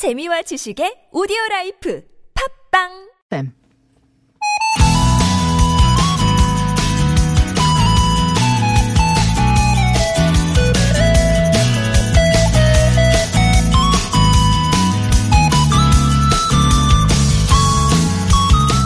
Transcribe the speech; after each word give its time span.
재미와 0.00 0.40
지식의 0.40 1.08
오디오 1.12 1.36
라이프 1.50 2.02
팟빵 2.70 2.88
쌤. 3.28 3.52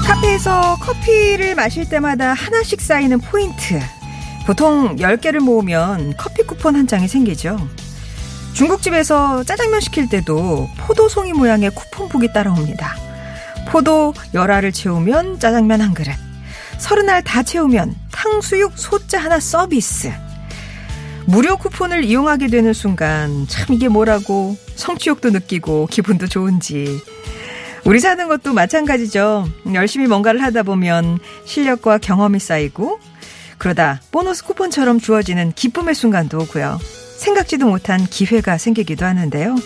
카페에서 0.05 0.77
커피를 0.81 1.55
마실 1.55 1.89
때마다 1.89 2.33
하나씩 2.33 2.81
쌓이는 2.81 3.21
포인트. 3.21 3.79
보통 4.49 4.97
10개를 4.97 5.39
모으면 5.39 6.15
커피 6.17 6.43
쿠폰 6.43 6.75
한 6.75 6.89
장이 6.89 7.07
생기죠. 7.07 7.57
중국집에서 8.55 9.43
짜장면 9.45 9.81
시킬 9.81 10.09
때도 10.09 10.69
포도송이 10.79 11.33
모양의 11.33 11.71
쿠폰북이 11.71 12.33
따라옵니다. 12.33 12.95
포도 13.69 14.15
열알을 14.33 14.73
채우면 14.73 15.41
짜장면 15.41 15.81
한 15.81 15.93
그릇. 15.93 16.13
서른 16.79 17.09
알 17.09 17.23
다 17.23 17.43
채우면 17.43 17.95
탕수육 18.13 18.73
소자 18.77 19.19
하나 19.19 19.41
서비스. 19.41 20.13
무료 21.27 21.57
쿠폰을 21.57 22.05
이용하게 22.05 22.49
되는 22.49 22.73
순간 22.73 23.47
참 23.49 23.75
이게 23.75 23.89
뭐라고 23.89 24.57
성취욕도 24.77 25.31
느끼고 25.31 25.89
기분도 25.91 26.27
좋은지. 26.29 27.01
우리 27.85 27.99
사는 27.99 28.29
것도 28.29 28.53
마찬가지죠. 28.53 29.47
열심히 29.75 30.07
뭔가를 30.07 30.43
하다 30.43 30.63
보면 30.63 31.19
실력과 31.45 31.99
경험이 31.99 32.39
쌓이고 32.39 33.01
그러다 33.59 34.01
보너스 34.11 34.45
쿠폰처럼 34.45 35.01
주어지는 35.01 35.53
기쁨의 35.53 35.95
순간도 35.95 36.39
오고요. 36.41 36.79
생각지도 37.17 37.67
못한 37.67 38.05
기회가 38.07 38.59
생기기도 38.59 39.07
하는데요. 39.07 39.57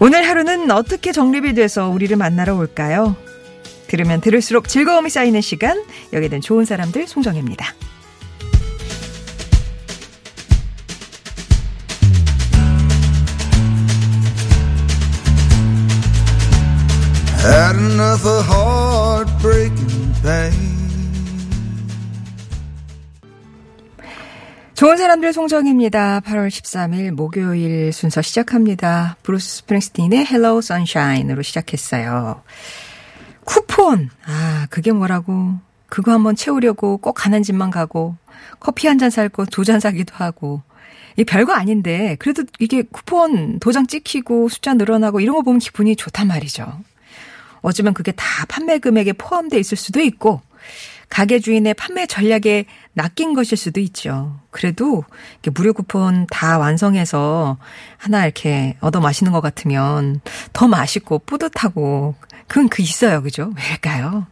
오늘 0.00 0.26
하루는 0.28 0.70
어떻게 0.70 1.12
정립이 1.12 1.54
돼서 1.54 1.88
우리를 1.88 2.16
만나러 2.16 2.54
올까요? 2.56 3.16
들으면 3.86 4.20
들을수록 4.20 4.68
즐거움이 4.68 5.08
쌓이는 5.10 5.40
시간, 5.40 5.82
여기는 6.12 6.40
좋은 6.40 6.64
사람들 6.64 7.06
송정입니다. 7.06 7.74
Had 17.44 17.76
enough 17.76 18.26
of 18.26 18.46
heartbreaking 18.46 20.14
pain. 20.22 20.73
좋은 24.74 24.96
사람들 24.96 25.32
송정입니다. 25.32 26.20
8월 26.20 26.48
13일 26.48 27.12
목요일 27.12 27.92
순서 27.92 28.22
시작합니다. 28.22 29.16
브루스 29.22 29.58
스프링스틴의 29.58 30.26
Hello 30.28 30.58
Sunshine으로 30.58 31.42
시작했어요. 31.42 32.42
쿠폰. 33.44 34.10
아, 34.26 34.66
그게 34.70 34.90
뭐라고. 34.90 35.54
그거 35.88 36.12
한번 36.12 36.34
채우려고 36.34 36.96
꼭 36.98 37.12
가는 37.12 37.40
집만 37.44 37.70
가고 37.70 38.16
커피 38.58 38.88
한 38.88 38.98
잔 38.98 39.10
살 39.10 39.28
거 39.28 39.46
두잔 39.46 39.78
사기도 39.78 40.12
하고 40.16 40.62
이 41.16 41.22
별거 41.22 41.52
아닌데 41.52 42.16
그래도 42.18 42.42
이게 42.58 42.82
쿠폰 42.82 43.60
도장 43.60 43.86
찍히고 43.86 44.48
숫자 44.48 44.74
늘어나고 44.74 45.20
이런 45.20 45.36
거 45.36 45.42
보면 45.42 45.60
기분이 45.60 45.94
좋단 45.94 46.26
말이죠. 46.26 46.80
어쩌면 47.60 47.94
그게 47.94 48.10
다 48.10 48.24
판매 48.48 48.78
금액에 48.78 49.12
포함돼 49.12 49.56
있을 49.60 49.76
수도 49.76 50.00
있고 50.00 50.40
가게 51.08 51.38
주인의 51.38 51.74
판매 51.74 52.06
전략에 52.06 52.64
낚인 52.92 53.34
것일 53.34 53.56
수도 53.56 53.80
있죠. 53.80 54.40
그래도 54.50 55.04
무료 55.54 55.72
쿠폰 55.72 56.26
다 56.30 56.58
완성해서 56.58 57.58
하나 57.96 58.24
이렇게 58.24 58.76
얻어 58.80 59.00
마시는 59.00 59.32
것 59.32 59.40
같으면 59.40 60.20
더 60.52 60.68
맛있고 60.68 61.20
뿌듯하고 61.20 62.14
그건 62.46 62.68
그 62.68 62.82
있어요. 62.82 63.22
그죠? 63.22 63.52
왜일까요? 63.56 64.26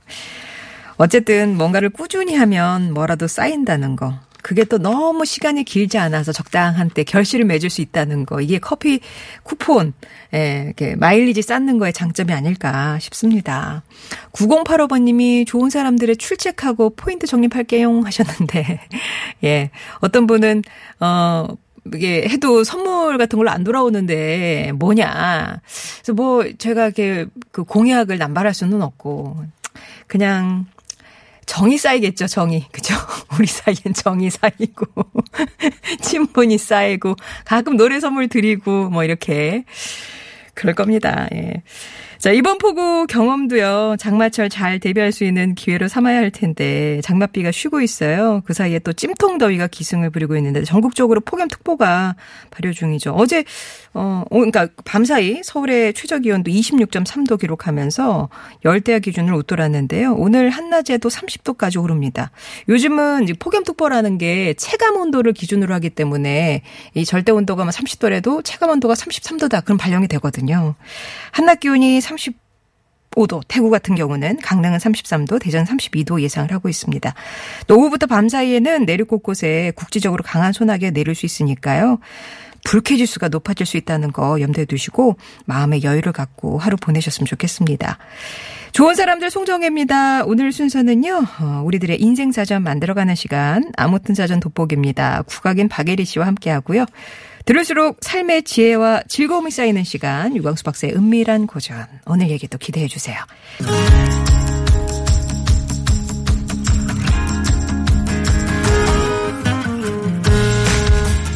어쨌든 0.97 1.56
뭔가를 1.56 1.91
꾸준히 1.91 2.37
하면 2.37 2.92
뭐라도 2.92 3.27
쌓인다는 3.27 3.97
거. 3.97 4.18
그게 4.42 4.64
또 4.64 4.79
너무 4.79 5.25
시간이 5.25 5.64
길지 5.64 5.98
않아서 5.98 6.33
적당한 6.33 6.91
때 6.91 7.05
결실을 7.05 7.45
맺을 7.47 7.70
수 7.70 7.80
있다는 7.80 8.27
거. 8.27 8.41
이게 8.41 8.58
커피 8.58 9.01
쿠폰, 9.45 9.95
예, 10.35 10.64
이렇게 10.67 10.97
마일리지 10.97 11.42
쌓는 11.42 11.79
거의 11.79 11.92
장점이 11.92 12.33
아닐까 12.33 12.98
싶습니다. 12.98 13.85
9085번님이 14.33 15.47
좋은 15.47 15.70
사람들의 15.70 16.17
출첵하고 16.17 16.91
포인트 16.97 17.27
적립할게요 17.27 18.01
하셨는데, 18.01 18.80
예. 19.45 19.70
어떤 20.01 20.27
분은, 20.27 20.63
어, 20.98 21.47
이게 21.95 22.29
해도 22.29 22.63
선물 22.64 23.19
같은 23.19 23.36
걸로 23.36 23.51
안 23.51 23.64
돌아오는데 23.64 24.73
뭐냐. 24.77 25.61
그래서 25.97 26.13
뭐 26.13 26.45
제가 26.59 26.85
이렇게 26.85 27.27
그 27.51 27.64
공약을 27.64 28.19
남발할 28.19 28.55
수는 28.55 28.83
없고, 28.83 29.36
그냥 30.07 30.67
정이 31.52 31.77
쌓이겠죠, 31.77 32.29
정이. 32.29 32.64
그죠? 32.73 32.95
우리 33.39 33.46
사이엔 33.46 33.92
정이 33.95 34.30
쌓이고, 34.30 34.86
친분이 36.01 36.57
쌓이고, 36.57 37.14
가끔 37.45 37.77
노래 37.77 38.01
선물 38.01 38.29
드리고, 38.29 38.89
뭐, 38.89 39.05
이렇게. 39.05 39.64
그럴 40.55 40.74
겁니다. 40.74 41.29
예. 41.35 41.62
자, 42.23 42.31
이번 42.31 42.59
폭우 42.59 43.09
경험도요, 43.09 43.97
장마철 43.99 44.49
잘 44.49 44.79
대비할 44.79 45.11
수 45.11 45.25
있는 45.25 45.57
기회로 45.57 45.89
삼아야 45.89 46.19
할 46.19 46.31
텐데, 46.31 47.01
장맛비가 47.03 47.51
쉬고 47.51 47.81
있어요. 47.81 48.43
그 48.45 48.53
사이에 48.53 48.79
또 48.79 48.93
찜통 48.93 49.39
더위가 49.39 49.67
기승을 49.67 50.11
부리고 50.11 50.37
있는데, 50.37 50.63
전국적으로 50.63 51.21
폭염특보가 51.21 52.15
발효 52.53 52.73
중이죠. 52.73 53.11
어제, 53.11 53.43
어, 53.93 54.23
그러니까 54.31 54.69
밤사이 54.85 55.41
서울의 55.43 55.95
최저 55.95 56.21
기온도 56.21 56.53
26.3도 56.53 57.41
기록하면서 57.41 58.29
열대야 58.65 59.01
기준을 59.01 59.35
웃돌았는데요. 59.35 60.15
오늘 60.15 60.49
한낮에도 60.49 61.09
30도까지 61.09 61.83
오릅니다. 61.83 62.31
요즘은 62.69 63.27
폭염특보라는 63.41 64.19
게 64.19 64.55
체감 64.55 64.97
온도를 64.97 65.33
기준으로 65.33 65.75
하기 65.75 65.91
때문에 65.91 66.63
이 66.95 67.05
절대 67.05 67.33
온도가 67.33 67.67
30도라도 67.67 68.45
체감 68.45 68.71
온도가 68.71 68.95
33도다. 68.95 69.65
그럼 69.65 69.77
발령이 69.77 70.07
되거든요. 70.07 70.77
한낮 71.33 71.59
기온이 71.59 71.99
35도, 72.17 73.42
태국 73.48 73.70
같은 73.70 73.95
경우는 73.95 74.39
강릉은 74.42 74.78
33도, 74.78 75.40
대전 75.40 75.64
32도 75.64 76.20
예상을 76.20 76.50
하고 76.52 76.68
있습니다. 76.68 77.14
또 77.67 77.78
오후부터 77.78 78.06
밤 78.06 78.28
사이에는 78.28 78.84
내륙 78.84 79.08
곳곳에 79.08 79.73
국지적으로 79.77 80.23
강한 80.23 80.52
소나기가 80.52 80.90
내릴 80.90 81.14
수 81.14 81.27
있으니까요. 81.27 81.98
불쾌지수가 82.64 83.28
높아질 83.28 83.67
수 83.67 83.77
있다는 83.77 84.12
거 84.12 84.40
염두에 84.40 84.64
두시고 84.64 85.17
마음의 85.46 85.83
여유를 85.83 86.12
갖고 86.12 86.58
하루 86.58 86.77
보내셨으면 86.77 87.27
좋겠습니다. 87.27 87.98
좋은 88.73 88.94
사람들 88.94 89.30
송정혜입니다. 89.30 90.24
오늘 90.24 90.52
순서는요. 90.52 91.27
어, 91.40 91.62
우리들의 91.64 92.00
인생사전 92.00 92.62
만들어가는 92.62 93.14
시간 93.14 93.70
아무튼 93.77 94.14
사전 94.14 94.40
돋보기입니다. 94.40 95.23
국악인 95.23 95.68
박예리 95.68 96.05
씨와 96.05 96.27
함께 96.27 96.50
하고요. 96.50 96.86
들을수록 97.45 97.98
삶의 98.01 98.45
지혜와 98.45 99.03
즐거움이 99.08 99.51
쌓이는 99.51 99.85
시간 99.85 100.36
유광수 100.36 100.63
박사의 100.64 100.95
은밀한 100.95 101.47
고전 101.47 101.86
오늘 102.07 102.30
얘기도 102.30 102.58
기대해 102.58 102.86
주세요. 102.86 103.17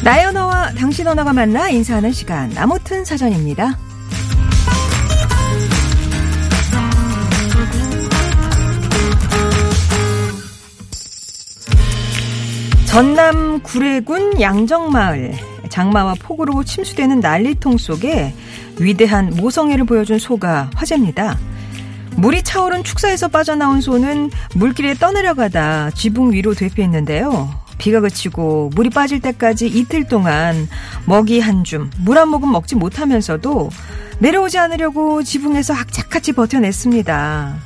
나의 0.03 0.25
언어와 0.27 0.71
당신 0.71 1.05
언어가 1.07 1.33
만나 1.33 1.69
인사하는 1.69 2.13
시간 2.13 2.57
아무튼 2.57 3.03
사전입니다. 3.03 3.77
전남 12.97 13.61
구례군 13.61 14.41
양정마을 14.41 15.35
장마와 15.69 16.15
폭우로 16.19 16.63
침수되는 16.63 17.19
난리통 17.19 17.77
속에 17.77 18.33
위대한 18.79 19.29
모성애를 19.35 19.85
보여준 19.85 20.17
소가 20.17 20.71
화제입니다. 20.73 21.37
물이 22.15 22.41
차오른 22.41 22.83
축사에서 22.83 23.27
빠져나온 23.27 23.81
소는 23.81 24.31
물길에 24.55 24.95
떠내려가다 24.95 25.91
지붕 25.91 26.33
위로 26.33 26.55
되피했는데요. 26.55 27.47
비가 27.77 27.99
그치고 27.99 28.71
물이 28.73 28.89
빠질 28.89 29.19
때까지 29.19 29.67
이틀 29.67 30.07
동안 30.07 30.67
먹이 31.05 31.39
한 31.39 31.63
줌, 31.63 31.91
물 31.99 32.17
한 32.17 32.29
모금 32.29 32.51
먹지 32.51 32.73
못하면서도 32.73 33.69
내려오지 34.17 34.57
않으려고 34.57 35.21
지붕에서 35.21 35.75
악착같이 35.75 36.31
버텨냈습니다. 36.31 37.57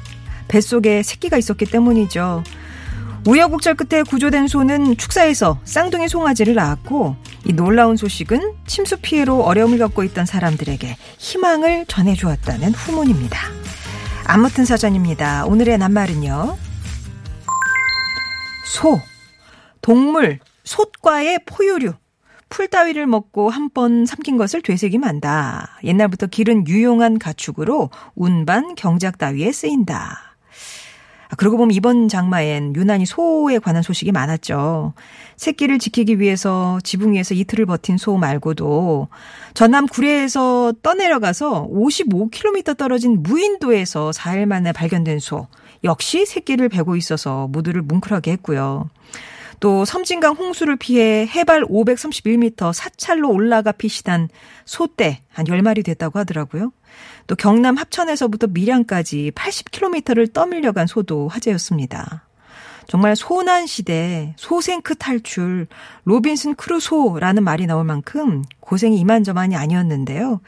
뱃속에 0.50 1.04
새끼가 1.04 1.38
있었기 1.38 1.68
때문이죠. 1.68 2.44
우여곡절 3.28 3.76
끝에 3.76 4.04
구조된 4.04 4.48
소는 4.48 4.98
축사에서 4.98 5.60
쌍둥이 5.64 6.08
송아지를 6.08 6.56
낳았고 6.56 7.16
이 7.46 7.54
놀라운 7.54 7.96
소식은 7.96 8.54
침수 8.66 8.98
피해로 9.02 9.44
어려움을 9.44 9.78
겪고 9.78 10.04
있던 10.06 10.26
사람들에게 10.26 10.98
희망을 11.20 11.86
전해주었다는 11.88 12.74
후문입니다. 12.74 13.40
아무튼 14.26 14.66
사전입니다. 14.66 15.46
오늘의 15.46 15.78
낱말은요. 15.78 16.58
소, 18.66 19.00
동물, 19.82 20.40
솥과의 20.64 21.40
포유류, 21.46 21.94
풀 22.50 22.68
따위를 22.68 23.06
먹고 23.08 23.50
한 23.50 23.70
번 23.70 24.06
삼킨 24.06 24.38
것을 24.38 24.62
되새김한다. 24.62 25.80
옛날부터 25.84 26.28
길은 26.28 26.68
유용한 26.68 27.20
가축으로 27.20 27.90
운반, 28.16 28.76
경작 28.76 29.18
따위에 29.18 29.52
쓰인다. 29.52 30.31
아, 31.32 31.36
그러고 31.38 31.58
보면 31.58 31.74
이번 31.74 32.10
장마엔 32.10 32.76
유난히 32.76 33.06
소에 33.06 33.58
관한 33.60 33.82
소식이 33.82 34.12
많았죠. 34.12 34.94
새끼를 35.38 35.80
지키기 35.80 36.20
위해서 36.20 36.80
지붕 36.84 37.14
위에서 37.14 37.34
이틀을 37.34 37.66
버틴 37.66 37.98
소 37.98 38.18
말고도 38.18 39.08
전남 39.54 39.88
구례에서 39.88 40.74
떠내려가서 40.84 41.70
55km 41.72 42.78
떨어진 42.78 43.24
무인도에서 43.24 44.12
4일 44.12 44.46
만에 44.46 44.74
발견된 44.74 45.20
소 45.20 45.48
역시 45.84 46.26
새끼를 46.26 46.70
베고 46.70 46.96
있어서 46.98 47.48
모두를 47.48 47.82
뭉클하게 47.82 48.34
했고요. 48.34 48.90
또 49.62 49.86
섬진강 49.86 50.34
홍수를 50.34 50.76
피해 50.76 51.28
해발 51.28 51.64
531m 51.66 52.74
사찰로 52.74 53.32
올라가 53.32 53.72
피시단 53.72 54.28
소떼 54.66 55.22
한 55.30 55.46
10마리 55.46 55.86
됐다고 55.86 56.18
하더라고요. 56.18 56.74
또 57.28 57.36
경남 57.36 57.78
합천에서부터 57.78 58.48
밀양까지 58.48 59.32
80km를 59.36 60.34
떠밀려간 60.34 60.88
소도 60.88 61.28
화제였습니다. 61.28 62.28
정말 62.88 63.16
소난 63.16 63.68
시대, 63.68 64.34
소생크 64.36 64.96
탈출, 64.96 65.68
로빈슨 66.06 66.56
크루소라는 66.56 67.44
말이 67.44 67.68
나올 67.68 67.86
만큼 67.86 68.42
고생이 68.62 69.00
이만저만이 69.00 69.56
아니었는데요. 69.56 70.42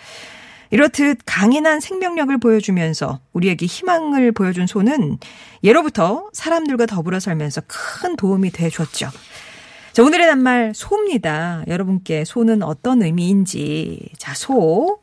이렇듯 0.74 1.20
강인한 1.28 1.80
생명력을 1.80 2.36
보여주면서 2.40 3.20
우리에게 3.34 3.68
희망을 3.68 4.32
보여준 4.32 4.66
소는 4.66 5.20
예로부터 5.64 6.32
사람들과 6.34 6.88
더불어 6.88 7.20
살면서 7.20 7.62
큰 7.68 8.16
도움이 8.16 8.50
돼 8.50 8.72
줬죠. 8.72 9.08
자, 9.92 10.02
오늘의 10.04 10.26
낱말 10.26 10.72
소입니다. 10.74 11.64
여러분께 11.68 12.26
소는 12.26 12.64
어떤 12.64 13.04
의미인지. 13.04 14.10
자, 14.18 14.34
소. 14.34 15.00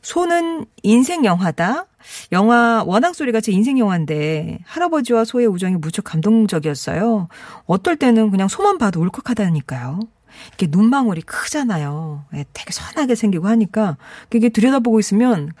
소는 0.00 0.64
인생 0.84 1.24
영화다. 1.24 1.86
영화 2.30 2.84
원앙 2.86 3.14
소리가 3.14 3.40
제 3.40 3.50
인생 3.50 3.80
영화인데 3.80 4.60
할아버지와 4.64 5.24
소의 5.24 5.48
우정이 5.48 5.74
무척 5.74 6.04
감동적이었어요. 6.04 7.26
어떨 7.66 7.96
때는 7.96 8.30
그냥 8.30 8.46
소만 8.46 8.78
봐도 8.78 9.00
울컥하다니까요. 9.00 9.98
이렇게 10.48 10.66
눈망울이 10.70 11.22
크잖아요. 11.22 12.24
예, 12.34 12.44
되게 12.52 12.72
선하게 12.72 13.14
생기고 13.14 13.48
하니까 13.48 13.96
그게 14.28 14.48
들여다보고 14.48 15.00
있으면 15.00 15.52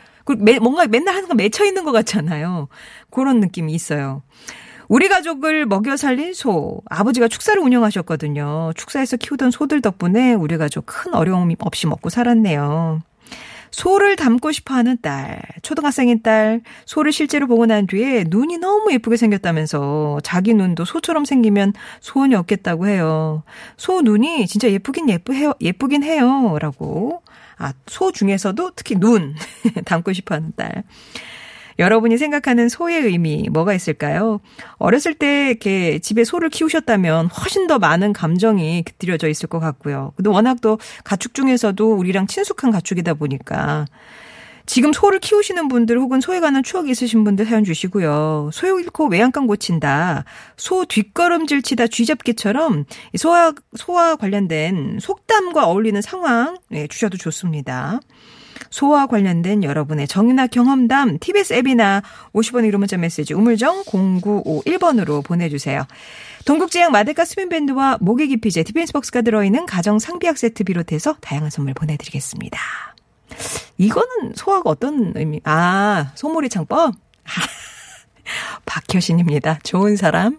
뭔가 0.60 0.86
맨날 0.86 1.26
거 1.26 1.34
맺혀 1.34 1.64
있는 1.64 1.84
것 1.84 1.92
같잖아요. 1.92 2.68
그런 3.10 3.40
느낌이 3.40 3.72
있어요. 3.72 4.22
우리 4.88 5.08
가족을 5.08 5.64
먹여 5.66 5.96
살린 5.96 6.34
소. 6.34 6.82
아버지가 6.90 7.28
축사를 7.28 7.60
운영하셨거든요. 7.60 8.72
축사에서 8.76 9.16
키우던 9.16 9.50
소들 9.50 9.80
덕분에 9.80 10.34
우리 10.34 10.58
가족 10.58 10.86
큰 10.86 11.14
어려움 11.14 11.54
없이 11.60 11.86
먹고 11.86 12.10
살았네요. 12.10 13.00
소를 13.74 14.14
닮고 14.14 14.52
싶어 14.52 14.72
하는 14.74 14.96
딸, 15.02 15.42
초등학생인 15.62 16.22
딸, 16.22 16.60
소를 16.86 17.10
실제로 17.10 17.48
보고 17.48 17.66
난 17.66 17.88
뒤에 17.88 18.24
눈이 18.28 18.58
너무 18.58 18.92
예쁘게 18.92 19.16
생겼다면서 19.16 20.20
자기 20.22 20.54
눈도 20.54 20.84
소처럼 20.84 21.24
생기면 21.24 21.72
소원이 22.00 22.36
없겠다고 22.36 22.86
해요. 22.86 23.42
소 23.76 24.00
눈이 24.00 24.46
진짜 24.46 24.70
예쁘긴 24.70 25.10
예쁘해요, 25.10 25.54
예쁘긴 25.60 26.04
해요. 26.04 26.56
라고. 26.60 27.22
아, 27.58 27.72
소 27.88 28.12
중에서도 28.12 28.70
특히 28.76 28.94
눈 28.94 29.34
닮고 29.84 30.12
싶어 30.12 30.36
하는 30.36 30.52
딸. 30.54 30.84
여러분이 31.78 32.18
생각하는 32.18 32.68
소의 32.68 33.02
의미 33.02 33.48
뭐가 33.50 33.74
있을까요? 33.74 34.40
어렸을 34.78 35.14
때 35.14 35.48
이렇게 35.50 35.98
집에 35.98 36.24
소를 36.24 36.48
키우셨다면 36.50 37.26
훨씬 37.26 37.66
더 37.66 37.78
많은 37.78 38.12
감정이 38.12 38.82
깃들여져 38.84 39.28
있을 39.28 39.48
것 39.48 39.60
같고요. 39.60 40.12
근데 40.16 40.30
워낙 40.30 40.60
또 40.60 40.78
가축 41.04 41.34
중에서도 41.34 41.94
우리랑 41.94 42.26
친숙한 42.26 42.70
가축이다 42.70 43.14
보니까 43.14 43.86
지금 44.66 44.92
소를 44.92 45.20
키우시는 45.20 45.68
분들 45.68 45.98
혹은 45.98 46.20
소에 46.20 46.40
관한 46.40 46.62
추억이 46.62 46.90
있으신 46.90 47.22
분들 47.24 47.44
사연 47.44 47.64
주시고요. 47.64 48.50
소 48.52 48.78
잃고 48.78 49.08
외양간 49.08 49.46
고친다. 49.46 50.24
소 50.56 50.86
뒷걸음질 50.86 51.62
치다 51.62 51.86
쥐잡기처럼 51.86 52.86
소와, 53.16 53.52
소와 53.76 54.16
관련된 54.16 54.98
속담과 55.00 55.66
어울리는 55.66 56.00
상황 56.00 56.56
네, 56.70 56.86
주셔도 56.86 57.18
좋습니다. 57.18 58.00
소와 58.70 59.06
관련된 59.06 59.64
여러분의 59.64 60.08
정의나 60.08 60.46
경험담 60.46 61.18
TBS 61.18 61.54
앱이나 61.54 62.02
50원의 62.32 62.68
이름 62.68 62.80
문자 62.80 62.96
메시지 62.96 63.34
우물정 63.34 63.84
0951번으로 63.84 65.24
보내주세요. 65.24 65.86
동국제약 66.44 66.92
마데카 66.92 67.24
습윤밴드와 67.24 67.98
모기 68.00 68.28
기피제 68.28 68.64
디펜스 68.64 68.92
박스가 68.92 69.22
들어있는 69.22 69.66
가정 69.66 69.98
상비약 69.98 70.36
세트 70.38 70.64
비롯해서 70.64 71.14
다양한 71.20 71.50
선물 71.50 71.74
보내드리겠습니다. 71.74 72.58
이거는 73.78 74.34
소화가 74.34 74.70
어떤 74.70 75.12
의미? 75.16 75.40
아, 75.44 76.12
소몰이 76.14 76.48
창법? 76.48 76.94
박효신입니다. 78.66 79.60
좋은 79.62 79.96
사람. 79.96 80.38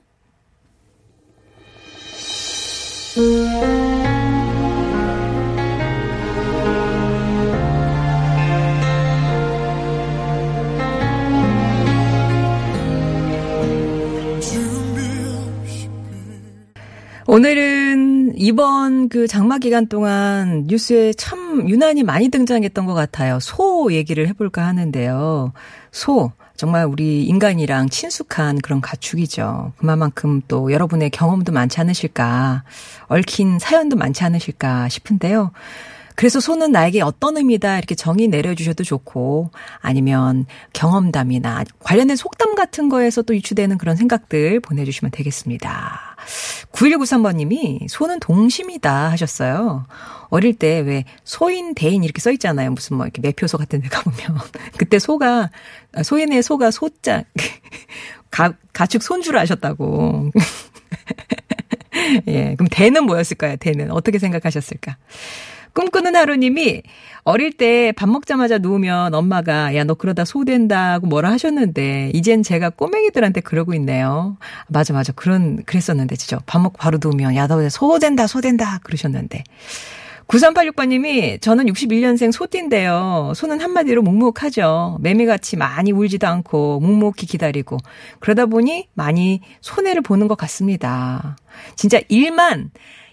오늘은 17.35 18.35
이번 18.37 19.09
그 19.09 19.27
장마 19.27 19.57
기간 19.57 19.87
동안 19.87 20.63
뉴스에 20.67 21.11
참 21.11 21.67
유난히 21.67 22.01
많이 22.01 22.29
등장했던 22.29 22.85
것 22.85 22.93
같아요. 22.93 23.41
소 23.41 23.91
얘기를 23.91 24.29
해볼까 24.29 24.65
하는데요. 24.65 25.51
소. 25.91 26.31
정말 26.55 26.85
우리 26.85 27.25
인간이랑 27.25 27.89
친숙한 27.89 28.59
그런 28.59 28.79
가축이죠. 28.79 29.73
그만큼 29.75 30.41
또 30.47 30.71
여러분의 30.71 31.09
경험도 31.09 31.51
많지 31.51 31.81
않으실까, 31.81 32.63
얽힌 33.09 33.59
사연도 33.59 33.97
많지 33.97 34.23
않으실까 34.23 34.87
싶은데요. 34.87 35.51
그래서 36.15 36.39
소는 36.39 36.71
나에게 36.71 37.01
어떤 37.01 37.37
의미다 37.37 37.77
이렇게 37.77 37.95
정의 37.95 38.27
내려주셔도 38.27 38.83
좋고 38.83 39.51
아니면 39.79 40.45
경험담이나 40.73 41.65
관련된 41.79 42.15
속담 42.15 42.55
같은 42.55 42.87
거에서 42.89 43.21
또 43.21 43.35
유추되는 43.35 43.77
그런 43.77 43.95
생각들 43.95 44.59
보내주시면 44.61 45.11
되겠습니다. 45.11 46.15
9193번님이 46.71 47.87
소는 47.89 48.19
동심이다 48.19 49.11
하셨어요. 49.11 49.85
어릴 50.29 50.53
때 50.53 50.85
왜 50.85 51.03
소인 51.23 51.73
대인 51.73 52.03
이렇게 52.03 52.21
써 52.21 52.31
있잖아요. 52.31 52.71
무슨 52.71 52.97
뭐 52.97 53.05
이렇게 53.05 53.21
매표소 53.21 53.57
같은 53.57 53.81
데 53.81 53.87
가보면. 53.89 54.39
그때 54.77 54.99
소가, 54.99 55.49
소인의 56.03 56.43
소가 56.43 56.71
소자, 56.71 57.23
가, 58.31 58.53
가축 58.73 59.03
손주를 59.03 59.39
하셨다고. 59.39 60.31
예. 62.27 62.55
그럼 62.55 62.67
대는 62.69 63.05
뭐였을까요? 63.05 63.55
대는. 63.57 63.91
어떻게 63.91 64.19
생각하셨을까? 64.19 64.97
꿈꾸는 65.75 66.15
하루님이 66.15 66.81
어릴 67.23 67.51
때 67.53 67.91
밥 67.91 68.09
먹자마자 68.09 68.57
누우면 68.59 69.13
엄마가 69.13 69.75
야 69.75 69.83
너 69.83 69.93
그러다 69.95 70.25
소 70.25 70.45
된다고 70.45 71.05
뭐라 71.07 71.31
하셨는데 71.31 72.11
이젠 72.13 72.41
제가 72.43 72.69
꼬맹이들한테 72.71 73.41
그러고 73.41 73.73
있네요. 73.75 74.37
맞아 74.69 74.93
맞아 74.93 75.11
그런 75.13 75.63
그랬었는데 75.65 76.15
진짜 76.15 76.39
밥 76.47 76.59
먹고 76.61 76.77
바로 76.77 76.97
누우면 77.03 77.35
야 77.35 77.47
너 77.47 77.59
소 77.69 77.99
된다 77.99 78.25
소 78.27 78.41
된다 78.41 78.79
그러셨는데 78.83 79.43
9386번님이 80.27 81.39
저는 81.41 81.65
61년생 81.65 82.31
소띠인데요. 82.31 83.33
소는 83.35 83.61
한마디로 83.61 84.01
묵묵하죠. 84.01 84.97
매매같이 85.01 85.55
많이 85.57 85.91
울지도 85.91 86.25
않고 86.27 86.79
묵묵히 86.79 87.27
기다리고 87.27 87.77
그러다 88.19 88.47
보니 88.47 88.87
많이 88.93 89.41
손해를 89.61 90.01
보는 90.01 90.27
것 90.27 90.35
같습니다. 90.37 91.35
진짜 91.75 91.99
일만 92.09 92.71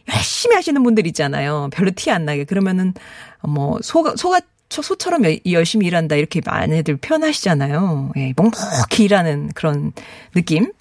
열심히 0.09 0.56
하시는 0.56 0.82
분들 0.82 1.06
있잖아요. 1.09 1.68
별로 1.73 1.90
티 1.94 2.11
안 2.11 2.25
나게. 2.25 2.44
그러면은 2.44 2.94
뭐 3.42 3.78
소가 3.82 4.14
소가 4.16 4.40
소처럼 4.71 5.23
열심히 5.50 5.87
일한다 5.87 6.16
이렇게 6.16 6.40
많이들 6.44 6.97
표현하시잖아요. 6.97 8.12
예, 8.16 8.32
묵묵히 8.37 9.04
일하는 9.04 9.50
그런 9.54 9.92
느낌. 10.35 10.73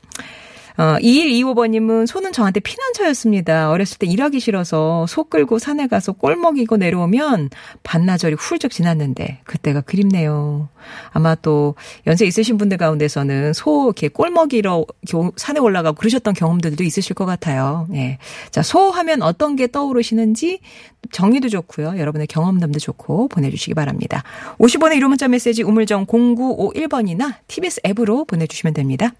어, 0.77 0.97
2125번님은 0.99 2.07
소는 2.07 2.31
저한테 2.31 2.59
피난처였습니다. 2.59 3.69
어렸을 3.69 3.97
때 3.97 4.07
일하기 4.07 4.39
싫어서 4.39 5.05
소 5.07 5.23
끌고 5.25 5.59
산에 5.59 5.87
가서 5.87 6.13
꼴 6.13 6.35
먹이고 6.35 6.77
내려오면 6.77 7.49
반나절이 7.83 8.35
훌쩍 8.35 8.71
지났는데 8.71 9.41
그때가 9.43 9.81
그립네요. 9.81 10.69
아마 11.11 11.35
또 11.35 11.75
연세 12.07 12.25
있으신 12.25 12.57
분들 12.57 12.77
가운데서는 12.77 13.53
소 13.53 13.85
이렇게 13.85 14.07
꼴 14.07 14.29
먹이러 14.29 14.85
산에 15.35 15.59
올라가고 15.59 15.95
그러셨던 15.97 16.33
경험들도 16.33 16.83
있으실 16.83 17.15
것 17.15 17.25
같아요. 17.25 17.87
예. 17.93 18.17
자, 18.51 18.61
소 18.61 18.89
하면 18.91 19.21
어떤 19.21 19.55
게 19.55 19.67
떠오르시는지 19.67 20.59
정의도 21.11 21.49
좋고요. 21.49 21.97
여러분의 21.97 22.27
경험담도 22.27 22.79
좋고 22.79 23.27
보내주시기 23.27 23.73
바랍니다. 23.73 24.23
50원의 24.59 24.97
이름 24.97 25.09
문자 25.09 25.27
메시지 25.27 25.63
우물정 25.63 26.05
0951번이나 26.05 27.35
TBS 27.47 27.81
앱으로 27.85 28.25
보내주시면 28.25 28.73
됩니다. 28.73 29.11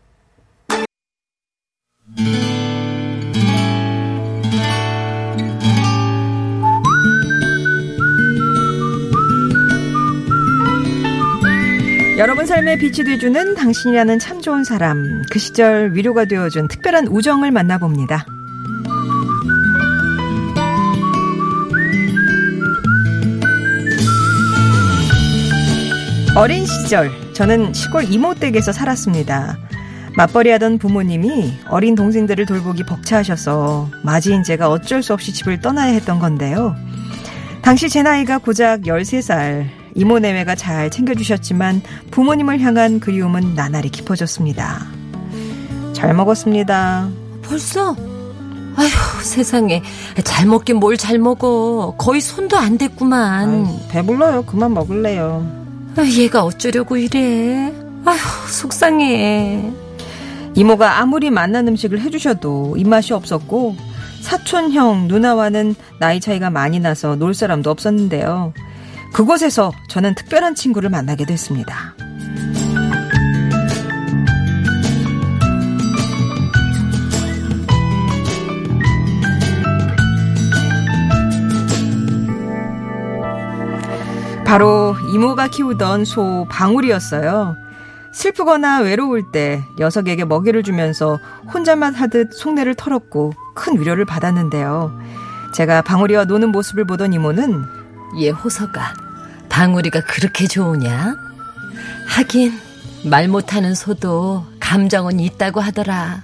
여러분 12.22 12.46
삶에 12.46 12.78
빛이 12.78 13.04
되주는 13.04 13.56
당신이라는 13.56 14.20
참 14.20 14.42
좋은 14.42 14.64
사람. 14.64 15.24
그 15.32 15.40
시절 15.40 15.94
위로가 15.94 16.26
되어준 16.26 16.68
특별한 16.68 17.08
우정을 17.08 17.50
만나봅니다. 17.50 18.26
어린 26.36 26.66
시절, 26.66 27.12
저는 27.34 27.74
시골 27.74 28.04
이모댁에서 28.04 28.72
살았습니다. 28.72 29.58
맞벌이 30.16 30.50
하던 30.52 30.78
부모님이 30.78 31.54
어린 31.70 31.96
동생들을 31.96 32.46
돌보기 32.46 32.84
벅차하셔서 32.86 33.90
맞이인 34.04 34.44
제가 34.44 34.70
어쩔 34.70 35.02
수 35.02 35.14
없이 35.14 35.34
집을 35.34 35.62
떠나야 35.62 35.94
했던 35.94 36.20
건데요. 36.20 36.76
당시 37.62 37.90
제 37.90 38.02
나이가 38.04 38.38
고작 38.38 38.82
13살. 38.82 39.66
이모 39.96 40.20
내외가 40.20 40.56
잘 40.56 40.90
챙겨주셨지만 40.90 41.82
부모님을 42.12 42.60
향한 42.62 43.00
그리움은 43.00 43.56
나날이 43.56 43.90
깊어졌습니다. 43.90 44.86
잘 45.94 46.14
먹었습니다. 46.14 47.10
벌써? 47.44 47.96
아휴, 48.76 49.22
세상에. 49.24 49.84
잘 50.24 50.46
먹긴 50.48 50.78
뭘 50.78 50.96
잘 50.98 51.20
먹어. 51.20 51.94
거의 51.98 52.22
손도 52.22 52.58
안 52.58 52.78
댔구만. 52.78 53.66
아이, 53.66 53.88
배불러요. 53.90 54.44
그만 54.44 54.74
먹을래요. 54.74 55.46
아, 55.98 56.04
얘가 56.06 56.44
어쩌려고 56.44 56.96
이래. 56.96 57.74
아휴, 58.06 58.18
속상해. 58.50 59.72
이모가 60.56 61.00
아무리 61.00 61.30
맛난 61.30 61.68
음식을 61.68 62.00
해주셔도 62.02 62.76
입맛이 62.78 63.14
없었고 63.14 63.76
사촌 64.22 64.72
형 64.72 65.08
누나와는 65.08 65.76
나이 66.00 66.20
차이가 66.20 66.50
많이 66.50 66.80
나서 66.80 67.16
놀 67.16 67.34
사람도 67.34 67.70
없었는데요. 67.70 68.54
그곳에서 69.14 69.72
저는 69.88 70.16
특별한 70.16 70.56
친구를 70.56 70.90
만나게 70.90 71.26
됐습니다. 71.26 71.96
바로 84.46 84.98
이모가 85.14 85.48
키우던 85.48 86.04
소 86.04 86.46
방울이었어요. 86.50 87.56
슬프거나 88.14 88.82
외로울 88.82 89.32
때 89.32 89.64
녀석에게 89.80 90.26
먹이를 90.26 90.64
주면서 90.64 91.20
혼자만 91.54 91.96
하듯 91.96 92.34
속내를 92.34 92.76
털었고 92.76 93.34
큰 93.56 93.80
위로를 93.80 94.06
받았는데요. 94.06 94.98
제가 95.54 95.82
방울이와 95.82 96.26
노는 96.26 96.50
모습을 96.52 96.86
보던 96.86 97.14
이모는 97.14 97.64
얘 98.20 98.30
호서가 98.30 98.94
방울이가 99.50 100.02
그렇게 100.02 100.48
좋으냐? 100.48 101.16
하긴 102.08 102.54
말 103.10 103.28
못하는 103.28 103.76
소도 103.76 104.46
감정은 104.60 105.20
있다고 105.20 105.60
하더라. 105.60 106.22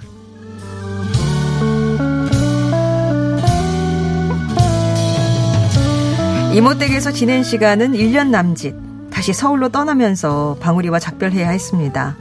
이모 6.54 6.78
댁에서 6.78 7.12
지낸 7.12 7.44
시간은 7.44 7.94
1년 7.94 8.30
남짓. 8.30 8.87
다시 9.18 9.34
서울로 9.34 9.70
떠나면서 9.70 10.58
방울이와 10.60 11.00
작별해야 11.00 11.50
했습니다. 11.50 12.16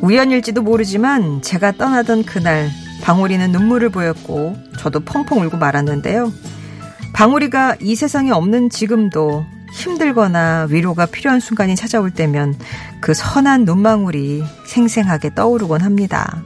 우연일지도 0.00 0.62
모르지만 0.62 1.42
제가 1.42 1.72
떠나던 1.72 2.24
그날 2.24 2.70
방울이는 3.02 3.52
눈물을 3.52 3.90
보였고 3.90 4.56
저도 4.78 5.00
펑펑 5.00 5.42
울고 5.42 5.58
말았는데요. 5.58 6.32
방울이가 7.12 7.76
이 7.82 7.94
세상에 7.94 8.30
없는 8.30 8.70
지금도 8.70 9.44
힘들거나 9.74 10.68
위로가 10.70 11.04
필요한 11.04 11.38
순간이 11.38 11.76
찾아올 11.76 12.10
때면 12.10 12.54
그 13.02 13.12
선한 13.12 13.66
눈망울이 13.66 14.42
생생하게 14.64 15.34
떠오르곤 15.34 15.82
합니다. 15.82 16.42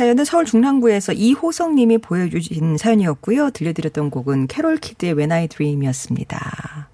사연은 0.00 0.24
서울 0.24 0.46
중랑구에서 0.46 1.12
이호성 1.12 1.74
님이 1.74 1.98
보내주신 1.98 2.78
사연이었고요. 2.78 3.50
들려드렸던 3.50 4.08
곡은 4.08 4.46
캐롤 4.46 4.78
키드의 4.78 5.12
When 5.12 5.30
I 5.30 5.46
Dream이었습니다. 5.46 6.88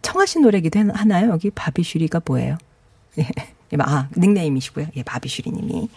청하신 0.00 0.40
노래이기도 0.40 0.80
하네요? 0.94 1.28
여기 1.28 1.50
바비슈리가 1.50 2.22
뭐예요? 2.24 2.56
예. 3.18 3.28
아, 3.80 4.08
닉네임이시고요. 4.16 4.86
예, 4.96 5.02
바비슈리 5.02 5.50
님이. 5.50 5.90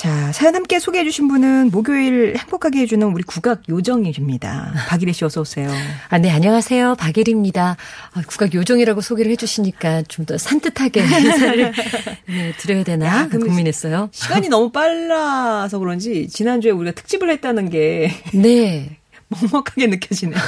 자, 0.00 0.32
사연 0.32 0.54
함께 0.54 0.78
소개해 0.78 1.04
주신 1.04 1.28
분은 1.28 1.70
목요일 1.72 2.34
행복하게 2.34 2.78
해주는 2.80 3.06
우리 3.08 3.22
국악 3.22 3.68
요정입니다. 3.68 4.72
박일혜 4.88 5.12
씨 5.12 5.26
어서 5.26 5.42
오세요. 5.42 5.70
아, 6.08 6.16
네, 6.16 6.30
안녕하세요. 6.30 6.94
박일입니다. 6.94 7.76
아, 8.14 8.22
국악 8.26 8.54
요정이라고 8.54 9.02
소개를 9.02 9.30
해 9.30 9.36
주시니까 9.36 10.04
좀 10.08 10.24
더 10.24 10.38
산뜻하게 10.38 11.02
인사를 11.04 11.72
네, 12.28 12.52
드려야 12.56 12.82
되나 12.82 13.04
야, 13.06 13.28
고민했어요. 13.28 14.08
시간이 14.12 14.48
너무 14.48 14.72
빨라서 14.72 15.78
그런지 15.78 16.28
지난주에 16.28 16.70
우리가 16.70 16.94
특집을 16.94 17.28
했다는 17.32 17.68
게 17.68 18.10
네. 18.32 18.96
먹먹하게 19.28 19.86
느껴지네요. 19.88 20.40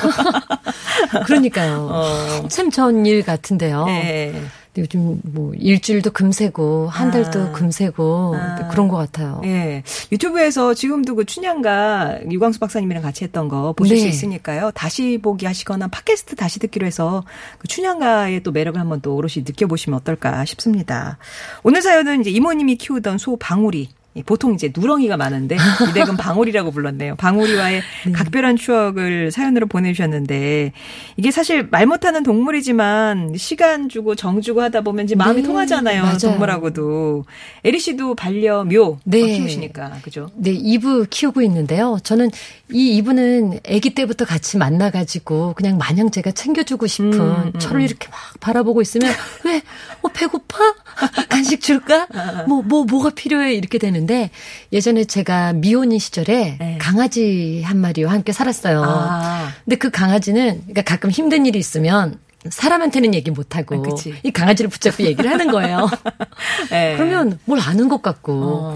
그러니까요. 1.26 1.88
어. 1.90 2.02
한참 2.42 2.70
전일 2.70 3.22
같은데요. 3.22 3.84
네. 3.84 4.32
요즘 4.78 5.20
뭐 5.22 5.52
일주일도 5.54 6.12
금세고 6.12 6.88
한 6.88 7.10
달도 7.10 7.40
아. 7.40 7.52
금세고 7.52 8.34
아. 8.36 8.68
그런 8.68 8.88
것 8.88 8.96
같아요. 8.96 9.42
예. 9.44 9.82
유튜브에서 10.10 10.72
지금도 10.72 11.14
그 11.16 11.24
춘향가 11.26 12.20
유광수 12.30 12.58
박사님이랑 12.58 13.02
같이 13.02 13.24
했던 13.24 13.48
거 13.48 13.72
보실 13.72 13.96
네. 13.96 14.02
수 14.02 14.08
있으니까요. 14.08 14.70
다시 14.74 15.18
보기 15.22 15.44
하시거나 15.44 15.88
팟캐스트 15.88 16.36
다시 16.36 16.58
듣기로 16.58 16.86
해서 16.86 17.22
그 17.58 17.68
춘향가의 17.68 18.42
또 18.42 18.50
매력을 18.50 18.80
한번 18.80 19.02
또 19.02 19.14
오롯이 19.14 19.44
느껴보시면 19.46 19.98
어떨까 20.00 20.44
싶습니다. 20.46 21.18
오늘 21.62 21.82
사연은 21.82 22.22
이제 22.22 22.30
이모님이 22.30 22.76
키우던 22.76 23.18
소 23.18 23.36
방울이 23.36 23.90
보통 24.26 24.52
이제 24.52 24.70
누렁이가 24.76 25.16
많은데 25.16 25.56
이 25.56 25.92
댁은 25.94 26.18
방울이라고 26.18 26.70
불렀네요. 26.70 27.16
방울이와의 27.16 27.80
네. 28.06 28.12
각별한 28.12 28.56
추억을 28.56 29.30
사연으로 29.30 29.66
보내주셨는데 29.66 30.72
이게 31.16 31.30
사실 31.30 31.66
말 31.70 31.86
못하는 31.86 32.22
동물이지만 32.22 33.34
시간 33.38 33.88
주고 33.88 34.14
정 34.14 34.42
주고 34.42 34.60
하다 34.60 34.82
보면 34.82 35.06
이제 35.06 35.14
마음이 35.14 35.40
네. 35.40 35.48
통하잖아요. 35.48 36.02
맞아요. 36.02 36.18
동물하고도 36.18 37.24
에리 37.64 37.78
씨도 37.78 38.14
반려묘 38.14 38.98
네. 39.04 39.38
키우시니까 39.38 40.00
그죠? 40.02 40.30
네, 40.34 40.50
이브 40.50 41.06
키우고 41.08 41.40
있는데요. 41.42 41.96
저는 42.02 42.30
이 42.70 42.96
이브는 42.96 43.60
아기 43.66 43.94
때부터 43.94 44.26
같이 44.26 44.58
만나가지고 44.58 45.54
그냥 45.54 45.78
마냥 45.78 46.10
제가 46.10 46.32
챙겨주고 46.32 46.86
싶은 46.86 47.12
음, 47.14 47.52
음. 47.54 47.58
저를 47.58 47.80
이렇게 47.80 48.08
막 48.08 48.18
바라보고 48.40 48.82
있으면 48.82 49.10
왜? 49.44 49.62
어 50.02 50.08
배고파? 50.08 50.58
간식 51.30 51.62
줄까? 51.62 52.06
뭐뭐 52.46 52.62
뭐, 52.62 52.84
뭐가 52.84 53.10
필요해? 53.10 53.54
이렇게 53.54 53.78
되는. 53.78 54.01
있는데 54.02 54.30
예전에 54.72 55.04
제가 55.04 55.52
미혼인 55.54 55.98
시절에 55.98 56.56
네. 56.58 56.78
강아지 56.80 57.62
한 57.64 57.78
마리와 57.78 58.12
함께 58.12 58.32
살았어요. 58.32 58.82
아. 58.84 59.48
근데 59.64 59.76
그 59.76 59.90
강아지는 59.90 60.60
그러니까 60.62 60.82
가끔 60.82 61.10
힘든 61.10 61.46
일이 61.46 61.58
있으면 61.58 62.18
사람한테는 62.48 63.14
얘기 63.14 63.30
못하고 63.30 63.76
아, 63.76 64.10
이 64.24 64.32
강아지를 64.32 64.68
붙잡고 64.68 65.04
얘기를 65.04 65.30
하는 65.30 65.50
거예요. 65.52 65.88
네. 66.70 66.96
그러면 66.96 67.38
뭘 67.44 67.60
아는 67.60 67.88
것 67.88 68.02
같고 68.02 68.32
어, 68.32 68.74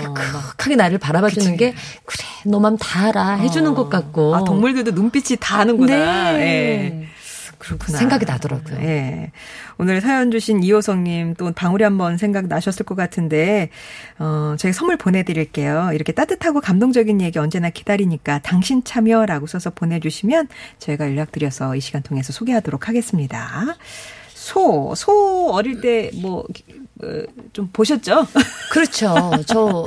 크하게 0.56 0.76
나를 0.76 0.99
바라봐주는 0.99 1.47
그치. 1.52 1.56
게 1.56 1.75
그래 2.04 2.25
너 2.45 2.61
맘 2.61 2.78
다 2.78 3.09
알아 3.09 3.35
해주는 3.37 3.68
어. 3.73 3.75
것 3.75 3.88
같고 3.88 4.37
아, 4.37 4.45
동물들도 4.45 4.92
눈빛이 4.92 5.38
다 5.40 5.59
아는구나. 5.59 6.33
네. 6.35 6.38
네. 6.38 7.09
그렇구나. 7.59 7.99
생각이 7.99 8.25
나더라고요. 8.25 8.79
예. 8.81 9.33
오늘 9.79 10.01
사연 10.01 10.31
주신 10.31 10.63
이호성님 10.63 11.35
또 11.35 11.53
방울이 11.53 11.85
한번 11.85 12.17
생각 12.17 12.47
나셨을 12.47 12.85
것 12.85 12.95
같은데, 12.95 13.71
어, 14.19 14.55
저희 14.59 14.73
선물 14.73 14.97
보내드릴게요. 14.97 15.91
이렇게 15.93 16.13
따뜻하고 16.13 16.61
감동적인 16.61 17.21
얘기 17.21 17.39
언제나 17.39 17.71
기다리니까 17.71 18.41
당신 18.41 18.85
참여라고 18.85 19.47
써서 19.47 19.71
보내주시면 19.71 20.49
저희가 20.79 21.07
연락드려서 21.11 21.77
이 21.77 21.81
시간 21.81 22.03
통해서 22.03 22.33
소개하도록 22.33 22.89
하겠습니다. 22.89 23.77
소, 24.29 24.95
소 24.95 25.51
어릴 25.53 25.81
때 25.81 26.11
뭐, 26.15 26.45
어, 27.03 27.23
좀 27.53 27.69
보셨죠? 27.73 28.27
그렇죠. 28.73 29.33
저 29.47 29.87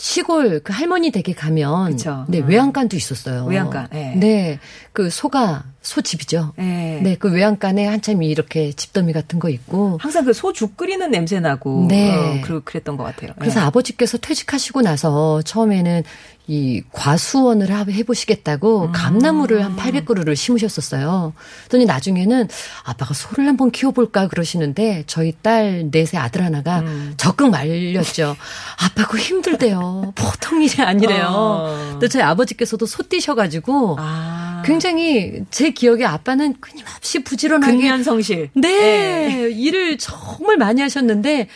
시골 0.00 0.60
그 0.60 0.72
할머니 0.72 1.10
댁에 1.10 1.34
가면 1.34 1.90
그쵸. 1.92 2.24
네 2.28 2.38
음. 2.38 2.48
외양간도 2.48 2.96
있었어요. 2.96 3.44
외양간. 3.46 3.88
네. 3.92 4.14
네. 4.16 4.58
그 4.92 5.10
소가 5.10 5.64
소집이죠. 5.82 6.52
네. 6.56 7.00
네. 7.02 7.16
그 7.16 7.30
외양간에 7.32 7.84
한참 7.86 8.22
이렇게 8.22 8.72
집더미 8.72 9.12
같은 9.12 9.38
거 9.38 9.48
있고 9.48 9.98
항상 10.00 10.24
그 10.24 10.32
소 10.32 10.52
죽 10.52 10.76
끓이는 10.76 11.10
냄새 11.10 11.40
나고 11.40 11.86
네. 11.88 12.14
어, 12.14 12.40
그 12.44 12.62
그랬던 12.64 12.96
것 12.96 13.04
같아요. 13.04 13.32
그래서 13.38 13.60
네. 13.60 13.66
아버지께서 13.66 14.18
퇴직하시고 14.18 14.82
나서 14.82 15.42
처음에는 15.42 16.04
이 16.50 16.82
과수원을 16.92 17.70
하- 17.70 17.84
해보시겠다고 17.84 18.90
감나무를 18.92 19.62
한 19.62 19.76
800그루를 19.76 20.34
심으셨었어요. 20.34 21.34
그랬더니 21.64 21.84
나중에는 21.84 22.48
아빠가 22.84 23.12
소를 23.12 23.46
한번 23.46 23.70
키워볼까 23.70 24.28
그러시는데 24.28 25.04
저희 25.06 25.34
딸 25.42 25.90
넷의 25.90 26.18
아들 26.18 26.42
하나가 26.42 26.82
적극 27.18 27.50
말렸죠. 27.50 28.34
아빠 28.82 29.04
그거 29.04 29.18
힘들대요. 29.18 30.14
보통 30.14 30.62
일이 30.62 30.82
아니래요. 30.82 31.26
어. 31.28 31.88
근데 31.92 32.08
저희 32.08 32.22
아버지께서도 32.22 32.86
소 32.86 33.06
띠셔가지고 33.06 33.96
아. 33.98 34.62
굉장히 34.64 35.42
제 35.50 35.70
기억에 35.70 36.06
아빠는 36.06 36.54
끊임없이 36.60 37.22
부지런하게 37.24 37.72
근면성실. 37.76 38.50
네, 38.54 39.50
일을 39.52 39.98
정말 39.98 40.56
많이 40.56 40.80
하셨는데 40.80 41.48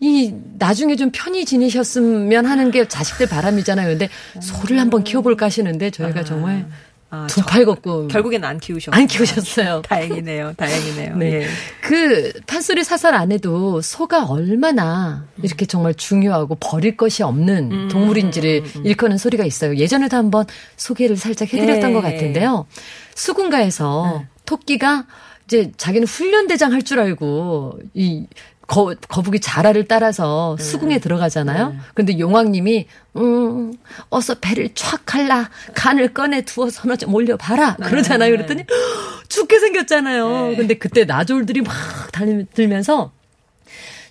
이 0.00 0.34
나중에 0.58 0.94
좀 0.96 1.10
편히 1.12 1.44
지내셨으면 1.44 2.44
하는 2.46 2.70
게 2.70 2.86
자식들 2.86 3.28
바람이잖아요. 3.28 3.88
근데 3.88 4.08
소를 4.42 4.78
한번 4.78 5.04
키워볼까 5.04 5.46
하시는데 5.46 5.90
저희가 5.90 6.22
정말 6.24 6.66
아, 7.08 7.26
두팔 7.30 7.64
걷고 7.64 8.08
결국엔 8.08 8.44
안 8.44 8.58
키우셨고. 8.58 8.94
안 8.94 9.06
키우셨어요. 9.06 9.80
다행이네요. 9.88 10.54
다행이네요. 10.56 11.16
네. 11.16 11.32
예. 11.32 11.46
그 11.80 12.32
판소리 12.46 12.82
사설 12.84 13.14
안에도 13.14 13.80
소가 13.80 14.24
얼마나 14.26 15.24
이렇게 15.42 15.64
정말 15.66 15.94
중요하고 15.94 16.56
버릴 16.60 16.96
것이 16.96 17.22
없는 17.22 17.72
음, 17.72 17.88
동물인지를 17.88 18.64
일컫는 18.84 19.16
소리가 19.18 19.44
있어요. 19.44 19.76
예전에도 19.76 20.16
한번 20.16 20.44
소개를 20.76 21.16
살짝 21.16 21.54
해드렸던 21.54 21.90
예. 21.90 21.94
것 21.94 22.00
같은데요. 22.02 22.66
수군가에서 23.14 24.24
토끼가 24.44 25.06
이제 25.46 25.70
자기는 25.76 26.06
훈련대장 26.08 26.72
할 26.72 26.82
줄 26.82 26.98
알고 26.98 27.78
이 27.94 28.26
거, 28.66 28.94
거북이 29.08 29.40
자라를 29.40 29.86
따라서 29.86 30.56
수궁에 30.58 30.98
들어가잖아요. 30.98 31.76
근데 31.94 32.18
용왕님이 32.18 32.86
음 33.16 33.74
어서 34.10 34.34
배를 34.34 34.70
촥 34.70 35.00
갈라. 35.06 35.48
간을 35.74 36.12
꺼내 36.12 36.42
두어서 36.42 36.88
너좀 36.88 37.14
올려봐라. 37.14 37.76
그러잖아요. 37.76 38.30
그랬더니 38.32 38.64
죽게 39.28 39.58
생겼잖아요. 39.60 40.54
근데 40.56 40.74
그때 40.74 41.04
나졸들이 41.04 41.60
막 41.62 41.74
달리, 42.12 42.44
들면서 42.54 43.12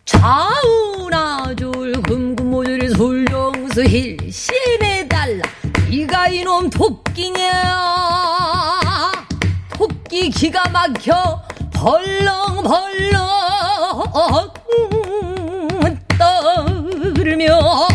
좌우나졸 0.05 1.93
금금모조리 2.03 2.89
솔령수 2.91 3.83
힐신해달라. 3.83 5.41
네가 5.89 6.29
이놈 6.29 6.69
토끼냐? 6.69 7.41
토끼 9.73 10.29
기가 10.29 10.69
막혀 10.69 11.41
벌렁벌렁 11.85 13.19
떠들며 16.17 17.87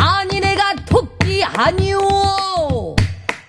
아니 0.00 0.40
내가 0.40 0.74
토끼 0.86 1.44
아니오. 1.44 2.96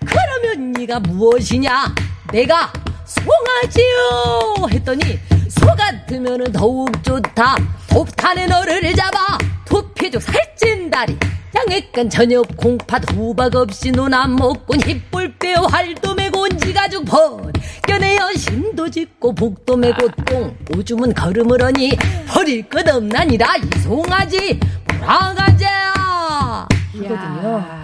그러면 0.06 0.74
네가 0.74 1.00
무엇이냐? 1.00 1.96
내가 2.34 2.74
송아지요 3.06 4.68
했더니 4.70 5.18
소 5.48 5.66
같으면 5.68 6.52
더욱 6.52 7.02
좋다. 7.02 7.56
돕탄에 7.90 8.48
너를 8.48 8.94
잡아 8.94 9.38
도피죽 9.64 10.22
살찐 10.22 10.90
다리. 10.90 11.18
양액간 11.56 12.10
저녁 12.10 12.46
공팥 12.58 13.14
후박 13.14 13.56
없이 13.56 13.92
눈안 13.92 14.36
먹고 14.36 14.76
힙불 14.76 15.38
빼어 15.40 15.62
활도 15.62 16.16
메고 16.16 16.42
온지 16.42 16.74
가죽 16.74 17.06
번 17.06 17.54
껴내어 17.90 18.32
신도 18.34 18.88
짓고 18.92 19.34
복도 19.34 19.76
메고 19.76 20.08
똥 20.26 20.56
오줌은 20.78 21.12
걸음을 21.16 21.64
하니 21.64 21.98
버릴 22.28 22.62
것 22.70 22.88
없나니라. 22.88 23.56
이 23.58 23.80
송아지. 23.80 24.60
돌아가자 24.88 26.68
하거든요 26.94 27.79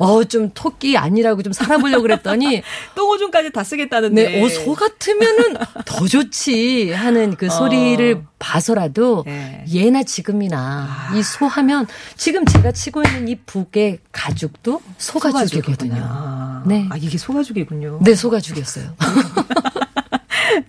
어 0.00 0.24
좀 0.24 0.50
토끼 0.54 0.96
아니라고 0.96 1.42
좀 1.42 1.52
살아보려고 1.52 2.02
그랬더니 2.02 2.62
똥오줌까지 2.94 3.52
다 3.52 3.64
쓰겠다는데. 3.64 4.22
네, 4.28 4.42
어, 4.42 4.48
소 4.48 4.74
같으면은 4.74 5.56
더 5.84 6.06
좋지 6.06 6.92
하는 6.92 7.36
그 7.36 7.50
소리를 7.50 8.22
봐서라도 8.38 9.24
네. 9.26 9.64
예나 9.70 10.02
지금이나 10.02 11.10
이소 11.14 11.46
하면 11.46 11.86
지금 12.16 12.44
제가 12.46 12.72
치고 12.72 13.02
있는 13.02 13.28
이 13.28 13.36
북의 13.36 13.98
가죽도 14.12 14.80
소가죽이거든요. 14.98 16.00
아, 16.02 16.62
네. 16.66 16.86
아, 16.90 16.96
이게 16.96 17.18
소가죽이군요. 17.18 18.00
네, 18.02 18.14
소가죽이었어요. 18.14 18.94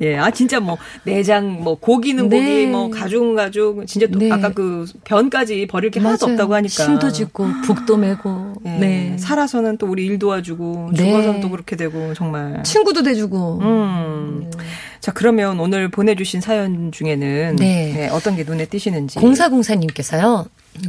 예, 0.02 0.18
아 0.18 0.32
진짜 0.32 0.60
뭐 0.60 0.78
내장, 1.04 1.64
뭐 1.64 1.76
고기는 1.76 2.30
네. 2.30 2.40
고기, 2.40 2.66
뭐 2.68 2.90
가죽은 2.90 3.36
가죽, 3.36 3.86
진짜 3.88 4.08
또 4.08 4.20
네. 4.20 4.32
아까 4.32 4.50
그 4.50 4.86
변까지 5.04 5.68
버릴 5.68 5.92
게 5.92 6.00
하나도 6.00 6.26
맞아요. 6.26 6.34
없다고 6.36 6.56
하니까. 6.56 6.84
심도 6.84 7.12
짓고 7.12 7.48
북도 7.66 7.98
메고. 7.98 8.54
예, 8.66 8.70
네. 8.70 9.18
살아서는 9.18 9.78
또 9.78 9.88
우리 9.88 10.06
일 10.06 10.20
도와주고 10.20 10.92
네. 10.94 11.04
죽어서는 11.06 11.42
또 11.42 11.50
그렇게 11.50 11.76
되고 11.76 12.14
정말. 12.14 12.64
친구도 12.64 13.04
돼주고. 13.04 13.60
음. 13.62 14.52
자 15.02 15.12
그러면 15.12 15.60
오늘 15.60 15.90
보내주신 15.90 16.42
사연 16.42 16.92
중에는 16.92 17.56
네. 17.58 17.92
네, 17.94 18.10
어떤 18.10 18.36
게 18.36 18.44
눈에 18.44 18.66
띄시는지. 18.66 19.18
공사공사님께서요. 19.20 20.46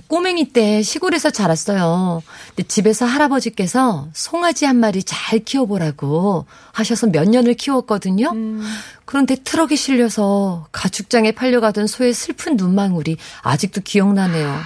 꼬맹이 0.06 0.52
때 0.52 0.82
시골에서 0.82 1.30
자랐어요. 1.30 2.22
근데 2.48 2.62
집에서 2.68 3.04
할아버지께서 3.04 4.08
송아지 4.12 4.64
한 4.64 4.76
마리 4.76 5.02
잘 5.02 5.40
키워보라고 5.40 6.46
하셔서 6.72 7.08
몇 7.08 7.28
년을 7.28 7.54
키웠거든요. 7.54 8.32
그런데 9.06 9.34
트럭에 9.34 9.74
실려서 9.74 10.68
가축장에 10.70 11.32
팔려가던 11.32 11.86
소의 11.88 12.14
슬픈 12.14 12.56
눈망울이 12.56 13.16
아직도 13.42 13.80
기억나네요. 13.80 14.56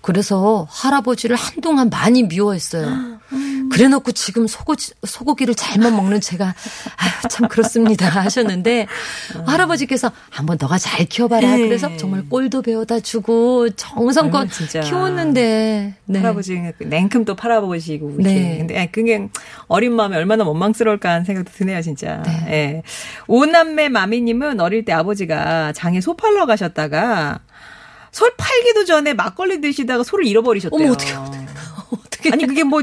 그래서 0.00 0.66
할아버지를 0.70 1.36
한동안 1.36 1.90
많이 1.90 2.22
미워했어요. 2.22 3.18
그래 3.70 3.88
놓고 3.88 4.12
지금 4.12 4.46
소고기, 4.46 4.92
소고기를 5.04 5.54
잘못 5.54 5.90
먹는 5.90 6.20
제가, 6.20 6.46
아유, 6.46 7.10
참 7.28 7.48
그렇습니다. 7.48 8.08
하셨는데, 8.08 8.86
할아버지께서 9.46 10.10
한번 10.30 10.56
너가 10.58 10.78
잘 10.78 11.04
키워봐라. 11.04 11.56
네. 11.56 11.68
그래서 11.68 11.94
정말 11.96 12.26
꼴도 12.28 12.62
배워다 12.62 13.00
주고, 13.00 13.68
정성껏 13.70 14.50
진짜. 14.50 14.80
키웠는데, 14.80 15.94
네. 16.06 16.18
할아버지 16.18 16.58
냉큼 16.78 17.24
또 17.24 17.34
팔아보시고 17.36 18.10
이렇게. 18.18 18.34
네. 18.34 18.58
근데 18.58 18.80
아, 18.80 18.86
그게 18.90 19.28
어린 19.66 19.92
마음에 19.94 20.16
얼마나 20.16 20.44
원망스러울까 20.44 21.10
하는 21.10 21.24
생각도 21.24 21.52
드네요, 21.52 21.82
진짜. 21.82 22.22
네. 22.22 22.46
예. 22.48 22.82
오남매 23.26 23.90
마미님은 23.90 24.60
어릴 24.60 24.84
때 24.84 24.92
아버지가 24.92 25.72
장에 25.72 26.00
소 26.00 26.16
팔러 26.16 26.46
가셨다가 26.46 27.40
솔 28.18 28.34
팔기도 28.36 28.84
전에 28.84 29.14
막걸리 29.14 29.60
드시다가 29.60 30.02
소를 30.02 30.26
잃어버리셨대요. 30.26 30.82
어머, 30.82 30.92
어떡해, 30.92 31.12
어떻게. 31.92 32.30
아니 32.34 32.48
그게 32.48 32.64
뭐 32.64 32.82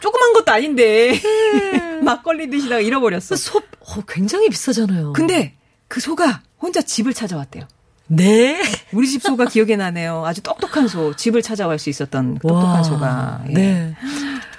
조그만 0.00 0.34
것도 0.34 0.52
아닌데 0.52 1.18
막걸리 2.04 2.50
드시다가 2.50 2.82
잃어버렸어. 2.82 3.34
소, 3.34 3.60
어, 3.60 4.02
굉장히 4.06 4.50
비싸잖아요. 4.50 5.14
근데 5.14 5.54
그 5.88 6.00
소가 6.00 6.42
혼자 6.58 6.82
집을 6.82 7.14
찾아왔대요. 7.14 7.66
네. 8.08 8.62
우리 8.92 9.08
집 9.08 9.22
소가 9.22 9.46
기억에 9.46 9.76
나네요. 9.76 10.26
아주 10.26 10.42
똑똑한 10.42 10.86
소, 10.86 11.16
집을 11.16 11.40
찾아갈 11.40 11.78
수 11.78 11.88
있었던 11.88 12.34
그 12.34 12.46
똑똑한 12.46 12.76
와. 12.76 12.82
소가. 12.82 13.44
예. 13.48 13.52
네. 13.54 13.96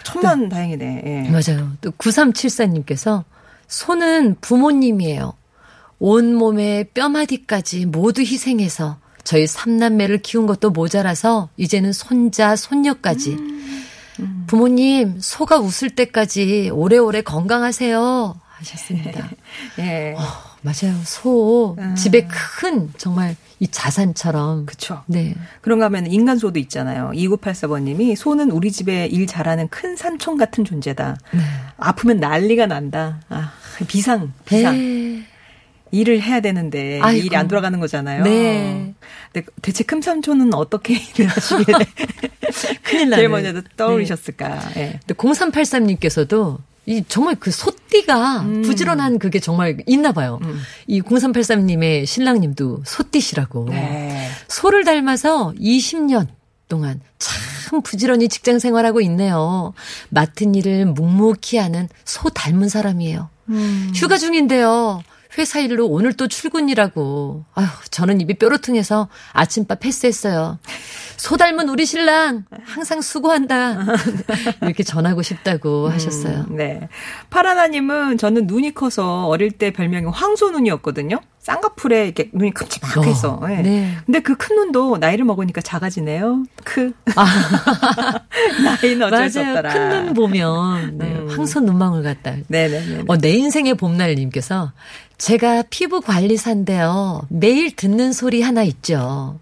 천만 0.03 0.49
다행이네. 0.49 1.03
예. 1.05 1.29
맞아요. 1.29 1.71
또 1.81 1.91
9374님께서 1.91 3.25
소는 3.67 4.37
부모님이에요. 4.41 5.33
온몸에 5.99 6.85
뼈마디까지 6.95 7.85
모두 7.85 8.21
희생해서 8.21 8.97
저희 9.25 9.47
삼남매를 9.47 10.19
키운 10.19 10.45
것도 10.45 10.69
모자라서 10.69 11.49
이제는 11.57 11.91
손자, 11.91 12.55
손녀까지. 12.55 13.37
부모님, 14.47 15.19
소가 15.19 15.57
웃을 15.57 15.89
때까지 15.89 16.69
오래오래 16.71 17.21
건강하세요. 17.21 18.39
하셨습니다. 18.47 19.29
예. 19.79 20.13
어, 20.17 20.21
맞아요. 20.61 20.95
소. 21.03 21.75
집에 21.97 22.25
큰 22.27 22.93
정말 22.97 23.35
이 23.59 23.67
자산처럼. 23.67 24.65
그쵸. 24.65 25.03
네. 25.07 25.35
그런가 25.61 25.85
하면 25.85 26.07
인간소도 26.07 26.59
있잖아요. 26.59 27.11
2984번님이 27.13 28.15
소는 28.15 28.51
우리 28.51 28.71
집에 28.71 29.07
일 29.07 29.27
잘하는 29.27 29.67
큰 29.69 29.95
삼촌 29.95 30.37
같은 30.37 30.63
존재다. 30.63 31.17
네. 31.31 31.39
아프면 31.77 32.19
난리가 32.19 32.67
난다. 32.67 33.19
아, 33.29 33.51
비상, 33.87 34.33
비상. 34.45 34.77
네. 34.77 35.04
일을 35.95 36.21
해야 36.21 36.39
되는데 36.41 36.99
아이고. 37.01 37.25
일이 37.25 37.35
안 37.35 37.47
돌아가는 37.47 37.79
거잖아요. 37.79 38.23
네. 38.23 38.93
근데 39.31 39.47
대체 39.61 39.83
큰 39.83 40.01
삼촌은 40.01 40.53
어떻게 40.53 40.93
일을 41.15 41.27
하시길래 41.27 41.77
큰일 42.83 43.09
나네. 43.09 43.15
제일 43.15 43.29
먼저 43.29 43.61
떠오르셨을까? 43.77 44.61
예. 44.77 44.99
근데 45.05 45.13
0383님께서도 45.13 46.57
이 46.87 47.03
정말 47.07 47.35
그 47.39 47.49
소띠가 47.49 48.41
음. 48.41 48.61
부지런한 48.61 49.17
그게 49.17 49.39
정말 49.39 49.77
있나 49.87 50.11
봐요. 50.11 50.39
이 50.85 51.01
0383님의 51.01 52.05
신랑님도 52.05 52.83
소띠시라고. 52.85 53.69
네. 53.69 54.29
소를 54.47 54.83
닮아서 54.83 55.53
20년 55.59 56.27
동안 56.67 56.99
참 57.17 57.81
부지런히 57.81 58.27
직장 58.29 58.59
생활하고 58.59 59.01
있네요. 59.01 59.73
맡은 60.09 60.53
일을 60.53 60.85
묵묵히 60.85 61.57
하는 61.57 61.89
소 62.03 62.29
닮은 62.29 62.69
사람이에요. 62.69 63.29
음. 63.49 63.91
휴가 63.95 64.17
중인데요. 64.17 65.01
회사 65.37 65.59
일로 65.59 65.87
오늘 65.87 66.13
또 66.13 66.27
출근이라고. 66.27 67.45
아휴, 67.55 67.67
저는 67.91 68.21
입이 68.21 68.35
뾰루퉁해서 68.35 69.07
아침밥 69.33 69.79
패스했어요. 69.81 70.59
소 71.17 71.37
닮은 71.37 71.69
우리 71.69 71.85
신랑 71.85 72.43
항상 72.63 73.01
수고한다. 73.01 73.85
이렇게 74.61 74.83
전하고 74.83 75.21
싶다고 75.21 75.89
하셨어요. 75.89 76.45
음, 76.49 76.55
네. 76.57 76.89
파라나님은 77.29 78.17
저는 78.17 78.47
눈이 78.47 78.73
커서 78.73 79.27
어릴 79.27 79.51
때 79.51 79.71
별명이 79.71 80.07
황소눈이었거든요. 80.11 81.19
쌍꺼풀에 81.39 82.05
이렇게 82.05 82.29
눈이 82.33 82.51
큼지막해서. 82.53 83.39
어, 83.41 83.47
예. 83.51 83.55
네. 83.61 83.97
근데 84.05 84.19
그 84.19 84.35
큰 84.35 84.55
눈도 84.57 84.97
나이를 84.97 85.25
먹으니까 85.25 85.61
작아지네요. 85.61 86.43
크. 86.63 86.91
나이는 88.63 89.03
어쩔 89.07 89.29
수 89.29 89.39
맞아요. 89.39 89.51
없더라. 89.57 89.73
큰 89.73 89.85
눈 89.89 90.13
보면 90.13 90.97
네, 90.97 91.05
음. 91.13 91.27
황소 91.29 91.61
눈망울 91.61 92.03
같다. 92.03 92.33
네네네. 92.47 93.03
어, 93.07 93.17
내 93.17 93.29
인생의 93.31 93.75
봄날님께서 93.75 94.71
제가 95.17 95.63
피부 95.69 96.01
관리사인데요. 96.01 97.25
매일 97.29 97.75
듣는 97.75 98.13
소리 98.13 98.41
하나 98.41 98.63
있죠. 98.63 99.39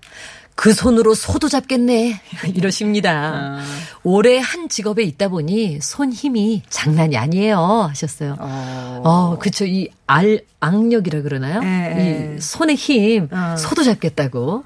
그 0.56 0.72
손으로 0.74 1.16
소도 1.16 1.50
잡겠네. 1.50 2.22
이러십니다. 2.54 3.12
아. 3.12 3.66
올해 4.04 4.38
한 4.38 4.70
직업에 4.70 5.04
있다 5.04 5.28
보니 5.30 5.80
손 5.82 6.12
힘이 6.12 6.62
장난이 6.70 7.18
아니에요. 7.18 7.58
하셨어요. 7.90 8.38
어. 8.40 9.02
어, 9.04 9.40
그쵸. 9.40 9.66
이 9.66 9.90
알, 10.06 10.42
악력이라 10.60 11.24
그러나요? 11.24 11.62
예, 11.64 11.68
예. 11.98 12.36
이 12.38 12.42
손의 12.42 12.76
힘, 12.76 13.30
어. 13.32 13.56
소도 13.58 13.84
잡겠다고. 13.84 14.64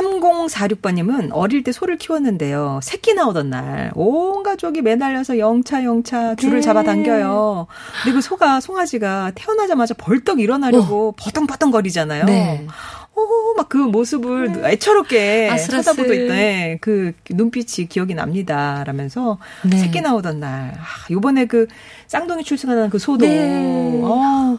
3046번님은 0.00 1.30
어릴 1.32 1.62
때 1.62 1.72
소를 1.72 1.96
키웠는데요. 1.98 2.80
새끼 2.82 3.14
나오던 3.14 3.50
날, 3.50 3.90
온 3.94 4.42
가족이 4.42 4.82
매달려서 4.82 5.38
영차, 5.38 5.84
영차 5.84 6.34
줄을 6.34 6.56
네. 6.56 6.60
잡아당겨요. 6.62 7.66
근데 8.02 8.14
그 8.14 8.20
소가, 8.20 8.60
송아지가 8.60 9.32
태어나자마자 9.34 9.94
벌떡 9.94 10.40
일어나려고 10.40 11.12
버덩버덩 11.18 11.70
거리잖아요. 11.70 12.24
네. 12.24 12.66
오, 13.14 13.54
막그 13.56 13.76
모습을 13.76 14.62
애처롭게 14.64 15.50
아슬아슬. 15.50 15.92
쳐다보고 15.92 16.14
있던 16.14 16.78
그 16.80 17.12
눈빛이 17.28 17.88
기억이 17.88 18.14
납니다. 18.14 18.82
라면서 18.86 19.38
네. 19.62 19.76
새끼 19.78 20.00
나오던 20.00 20.40
날. 20.40 20.74
아, 20.78 20.84
요번에 21.10 21.44
그 21.44 21.66
쌍둥이 22.06 22.44
출생하는 22.44 22.88
그 22.88 22.98
소도. 22.98 23.26
네. 23.26 24.00
아, 24.04 24.56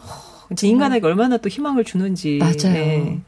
인간에게 0.62 1.04
얼마나 1.06 1.38
또 1.38 1.48
희망을 1.48 1.82
주는지. 1.84 2.38
맞아요. 2.38 2.74
네. 2.74 3.20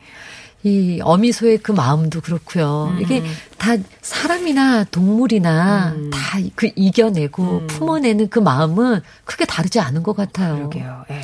이 0.64 0.98
어미소의 1.02 1.58
그 1.58 1.72
마음도 1.72 2.22
그렇고요. 2.22 2.94
음. 2.96 3.02
이게 3.02 3.22
다 3.58 3.76
사람이나 4.00 4.84
동물이나 4.84 5.92
음. 5.94 6.10
다그 6.10 6.70
이겨내고 6.74 7.66
품어내는 7.66 8.30
그 8.30 8.38
마음은 8.38 9.02
크게 9.24 9.44
다르지 9.44 9.78
않은 9.80 10.02
것 10.02 10.16
같아요. 10.16 10.56
그러게요. 10.56 11.04
예. 11.10 11.20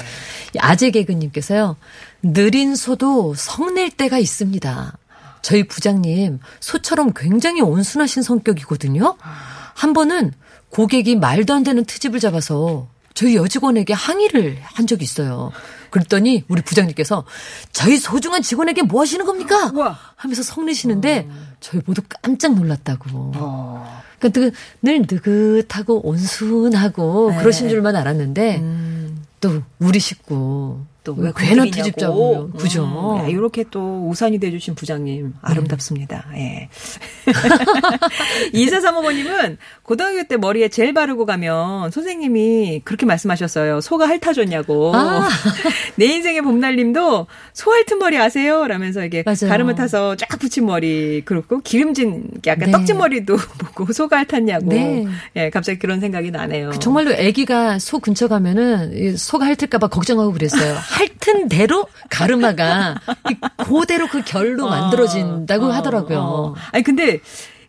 이 0.54 0.58
아재 0.58 0.90
개그님께서요. 0.90 1.76
느린 2.22 2.76
소도 2.76 3.34
성낼 3.34 3.90
때가 3.90 4.18
있습니다. 4.18 4.98
저희 5.40 5.66
부장님 5.66 6.38
소처럼 6.60 7.12
굉장히 7.16 7.62
온순하신 7.62 8.22
성격이거든요. 8.22 9.16
한 9.74 9.92
번은 9.94 10.32
고객이 10.68 11.16
말도 11.16 11.54
안 11.54 11.62
되는 11.62 11.84
트집을 11.86 12.20
잡아서 12.20 12.88
저희 13.14 13.36
여직원에게 13.36 13.94
항의를 13.94 14.58
한 14.62 14.86
적이 14.86 15.04
있어요. 15.04 15.50
그랬더니 15.90 16.44
우리 16.48 16.62
부장님께서 16.62 17.24
저희 17.72 17.96
소중한 17.98 18.42
직원에게 18.42 18.82
뭐 18.82 19.00
하시는 19.00 19.24
겁니까? 19.24 19.70
우와. 19.74 19.98
하면서 20.16 20.42
성내시는데 20.42 21.28
저희 21.60 21.80
모두 21.86 22.02
깜짝 22.22 22.54
놀랐다고. 22.54 23.32
어. 23.36 24.02
그러니까 24.18 24.40
느- 24.40 24.52
늘 24.82 25.00
느긋하고 25.10 26.06
온순하고 26.06 27.30
네. 27.32 27.38
그러신 27.38 27.68
줄만 27.68 27.96
알았는데 27.96 28.58
음. 28.58 29.24
또 29.40 29.62
우리 29.78 29.98
식구 29.98 30.80
또왜왜 31.02 31.32
괜한 31.36 31.70
잡으면 31.70 32.52
그죠? 32.52 32.84
음, 32.84 33.28
이렇게 33.28 33.64
또 33.70 34.06
우산이 34.08 34.38
돼주신 34.38 34.74
부장님 34.74 35.34
아름답습니다. 35.40 36.26
예. 36.34 36.68
이사사모모님은 38.52 39.58
고등학교 39.82 40.22
때 40.24 40.36
머리에 40.36 40.68
젤 40.68 40.92
바르고 40.92 41.26
가면 41.26 41.90
선생님이 41.90 42.82
그렇게 42.84 43.06
말씀하셨어요. 43.06 43.80
소가 43.80 44.08
핥아줬냐고. 44.08 44.94
아. 44.94 45.28
내 45.96 46.06
인생의 46.06 46.42
봄날님도 46.42 47.26
소 47.52 47.70
핥은 47.72 47.98
머리 47.98 48.18
아세요? 48.18 48.66
라면서 48.66 49.04
이게 49.04 49.22
맞아요. 49.24 49.48
가름을 49.48 49.74
타서 49.76 50.16
쫙 50.16 50.28
붙인 50.38 50.66
머리 50.66 51.22
그렇고 51.24 51.60
기름진 51.60 52.24
약간 52.46 52.66
네. 52.66 52.72
떡진 52.72 52.98
머리도 52.98 53.36
보고 53.76 53.92
소가 53.92 54.18
핥았냐고. 54.18 54.66
네. 54.68 55.06
예, 55.36 55.50
갑자기 55.50 55.78
그런 55.78 56.00
생각이 56.00 56.30
나네요. 56.30 56.70
그 56.70 56.78
정말로 56.78 57.12
아기가 57.14 57.78
소 57.78 57.98
근처 57.98 58.28
가면은 58.28 58.92
이 58.94 59.16
소가 59.16 59.46
핥을까봐 59.46 59.88
걱정하고 59.88 60.32
그랬어요. 60.32 60.76
핥은 60.90 61.48
대로 61.48 61.86
가르마가 62.08 63.00
이 63.30 63.34
그대로 63.56 64.08
그 64.08 64.22
결로 64.22 64.68
만들어진다고 64.68 65.66
어, 65.66 65.70
하더라고요. 65.70 66.18
어. 66.18 66.54
아니 66.72 66.82
근데 66.82 67.20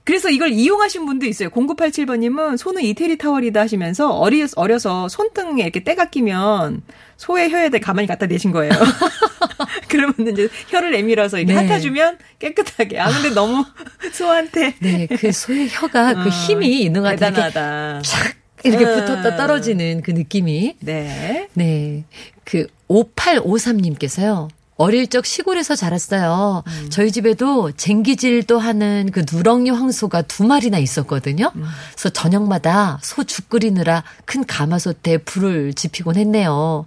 그래서 0.04 0.30
이걸 0.30 0.52
이용하신 0.52 1.06
분도 1.06 1.28
있어요. 1.28 1.50
0987번님은 1.50 2.58
소는 2.58 2.82
이태리 2.82 3.18
타월이다 3.18 3.62
하시면서 3.62 4.10
어리, 4.10 4.46
어려서 4.56 5.08
손등에 5.08 5.62
이렇게 5.62 5.84
때가 5.84 6.10
끼면 6.10 6.82
소의 7.18 7.52
혀에다 7.52 7.78
가만히 7.80 8.08
갖다 8.08 8.26
대신 8.26 8.52
거예요. 8.52 8.72
그러면 9.88 10.16
이제 10.32 10.50
혀를 10.70 10.92
내밀어서 10.92 11.38
이렇게 11.38 11.54
네. 11.54 11.68
핥아주면 11.68 12.18
깨끗하게. 12.40 13.00
아 13.00 13.12
근데 13.12 13.30
너무 13.30 13.64
소한테 14.12 14.74
네, 14.80 15.06
그 15.06 15.32
소의 15.32 15.70
혀가 15.70 16.16
그 16.16 16.22
어, 16.22 16.30
힘이 16.30 16.82
있는 16.82 17.04
것 17.04 17.10
같아요. 17.10 17.32
대단하다. 17.32 18.02
촥 18.02 18.34
이렇게 18.64 18.86
음. 18.86 18.96
붙었다 18.96 19.38
떨어지는 19.38 20.02
그 20.02 20.12
느낌이. 20.12 20.78
네. 20.80 21.48
네. 21.54 22.06
그 22.44 22.68
5853님께서요. 22.92 24.50
어릴 24.78 25.06
적 25.08 25.28
시골에서 25.28 25.76
자랐어요. 25.76 26.64
음. 26.66 26.88
저희 26.90 27.12
집에도 27.12 27.72
쟁기질도 27.72 28.58
하는 28.58 29.10
그 29.14 29.24
누렁이 29.32 29.70
황소가 29.70 30.24
두 30.24 30.44
마리나 30.44 30.80
있었거든요. 30.80 31.52
음. 31.56 31.66
그래서 31.94 32.10
저녁마다 32.10 32.98
소 33.04 33.24
죽 33.24 33.48
끓이느라 33.50 34.04
큰 34.26 34.44
가마솥에 34.44 35.20
불을 35.20 35.76
지피곤 35.76 36.16
했네요. 36.16 36.86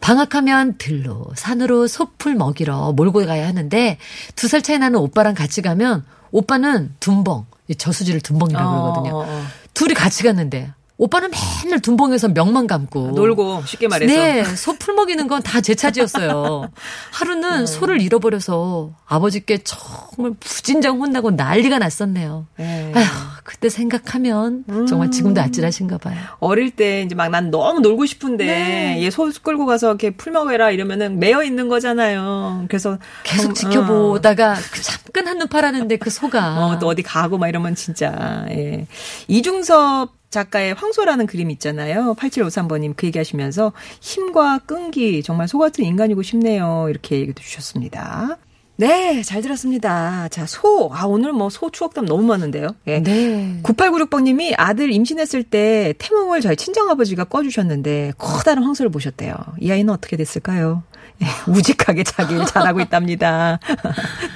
방학하면 0.00 0.78
들로 0.78 1.26
산으로 1.36 1.86
소풀 1.86 2.34
먹이러 2.34 2.92
몰고 2.92 3.26
가야 3.26 3.46
하는데 3.46 3.98
두 4.36 4.48
살 4.48 4.62
차이 4.62 4.78
나는 4.78 4.98
오빠랑 5.00 5.34
같이 5.34 5.60
가면 5.60 6.04
오빠는 6.30 6.94
둔벙, 7.00 7.44
이 7.68 7.74
저수지를 7.74 8.20
둔벙이라고 8.22 8.70
그러거든요. 8.70 9.14
어, 9.16 9.18
어, 9.20 9.26
어. 9.28 9.42
둘이 9.74 9.92
같이 9.92 10.22
갔는데 10.22 10.70
오빠는 10.96 11.30
맨날 11.64 11.80
둔벙에서 11.80 12.28
멱만 12.28 12.68
감고 12.68 13.10
놀고 13.12 13.62
쉽게 13.66 13.88
말해서. 13.88 14.14
네, 14.14 14.44
소 14.44 14.74
풀 14.78 14.94
먹이는 14.94 15.26
건 15.26 15.42
다 15.42 15.60
제 15.60 15.74
차지였어요. 15.74 16.70
하루는 17.10 17.60
네. 17.60 17.66
소를 17.66 18.00
잃어버려서 18.00 18.92
아버지께 19.06 19.58
정말 19.64 20.34
무진장 20.38 21.00
혼나고 21.00 21.32
난리가 21.32 21.78
났었네요. 21.80 22.46
네. 22.58 22.92
아휴, 22.94 23.04
그때 23.42 23.68
생각하면 23.70 24.64
정말 24.88 25.10
지금도 25.10 25.40
아찔하신가 25.40 25.98
봐요. 25.98 26.16
어릴 26.38 26.70
때 26.70 27.02
이제 27.02 27.14
막 27.16 27.28
난 27.28 27.50
너무 27.50 27.80
놀고 27.80 28.06
싶은데 28.06 28.44
네. 28.46 29.02
얘소 29.02 29.32
끌고 29.42 29.66
가서 29.66 29.88
이렇게 29.88 30.10
풀 30.10 30.32
먹여라 30.32 30.70
이러면은 30.70 31.18
매여 31.18 31.42
있는 31.42 31.68
거잖아요. 31.68 32.66
그래서 32.68 32.98
계속 33.24 33.54
정- 33.54 33.70
지켜보다가 33.70 34.54
그 34.70 34.80
잠깐 34.82 35.26
한눈 35.26 35.48
팔았는데 35.48 35.96
그 35.96 36.10
소가 36.10 36.64
어, 36.66 36.78
또 36.78 36.86
어디 36.86 37.02
가고 37.02 37.36
막 37.38 37.48
이러면 37.48 37.74
진짜 37.74 38.46
예. 38.50 38.86
이중섭 39.26 40.12
작가의 40.34 40.74
황소라는 40.74 41.26
그림 41.26 41.50
있잖아요. 41.52 42.14
8753번님 42.18 42.94
그 42.96 43.06
얘기하시면서 43.06 43.72
힘과 44.00 44.58
끈기 44.66 45.22
정말 45.22 45.48
소 45.48 45.58
같은 45.58 45.84
인간이고 45.84 46.22
싶네요. 46.22 46.86
이렇게 46.90 47.16
얘기도 47.20 47.40
주셨습니다. 47.42 48.36
네, 48.76 49.22
잘 49.22 49.40
들었습니다. 49.40 50.26
자, 50.28 50.46
소. 50.46 50.90
아, 50.92 51.04
오늘 51.06 51.32
뭐 51.32 51.48
소 51.48 51.70
추억담 51.70 52.06
너무 52.06 52.24
많은데요. 52.24 52.74
예. 52.88 53.00
네. 53.00 53.60
9896번님이 53.62 54.54
아들 54.58 54.90
임신했을 54.92 55.44
때 55.44 55.94
태몽을 55.98 56.40
저희 56.40 56.56
친정아버지가 56.56 57.24
꿔주셨는데 57.24 58.14
커다란 58.18 58.64
황소를 58.64 58.90
보셨대요. 58.90 59.34
이 59.60 59.70
아이는 59.70 59.94
어떻게 59.94 60.16
됐을까요? 60.16 60.82
예, 61.22 61.26
우직하게 61.52 62.02
자기 62.02 62.34
일 62.34 62.44
잘하고 62.46 62.80
있답니다. 62.80 63.60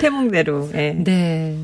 태몽대로. 0.01 0.71
예. 0.75 0.93
네. 0.93 1.59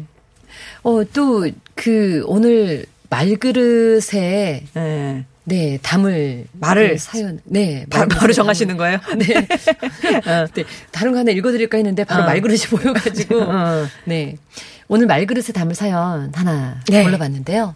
어, 0.83 1.05
또, 1.13 1.49
그, 1.77 2.25
오늘 2.27 2.85
말그릇에, 3.15 4.65
예. 4.77 5.25
네, 5.47 5.79
담을. 5.83 6.47
말을 6.53 6.93
그 6.93 6.99
사연. 6.99 7.39
네. 7.45 7.85
바, 7.91 8.07
담을- 8.07 8.35
정하시는 8.35 8.77
거예요? 8.77 8.99
네. 9.19 9.37
어, 10.27 10.47
네. 10.53 10.65
다른 10.91 11.13
거 11.13 11.19
하나 11.19 11.31
읽어드릴까 11.31 11.77
했는데 11.77 12.03
바로 12.05 12.25
어. 12.25 12.27
말그릇이 12.27 12.61
보여가지고. 12.71 13.43
어. 13.43 13.87
네. 14.05 14.37
오늘 14.89 15.07
말그릇에 15.07 15.53
담을 15.55 15.75
사연 15.75 16.33
하나 16.35 16.81
네. 16.89 17.03
골라봤는데요. 17.05 17.75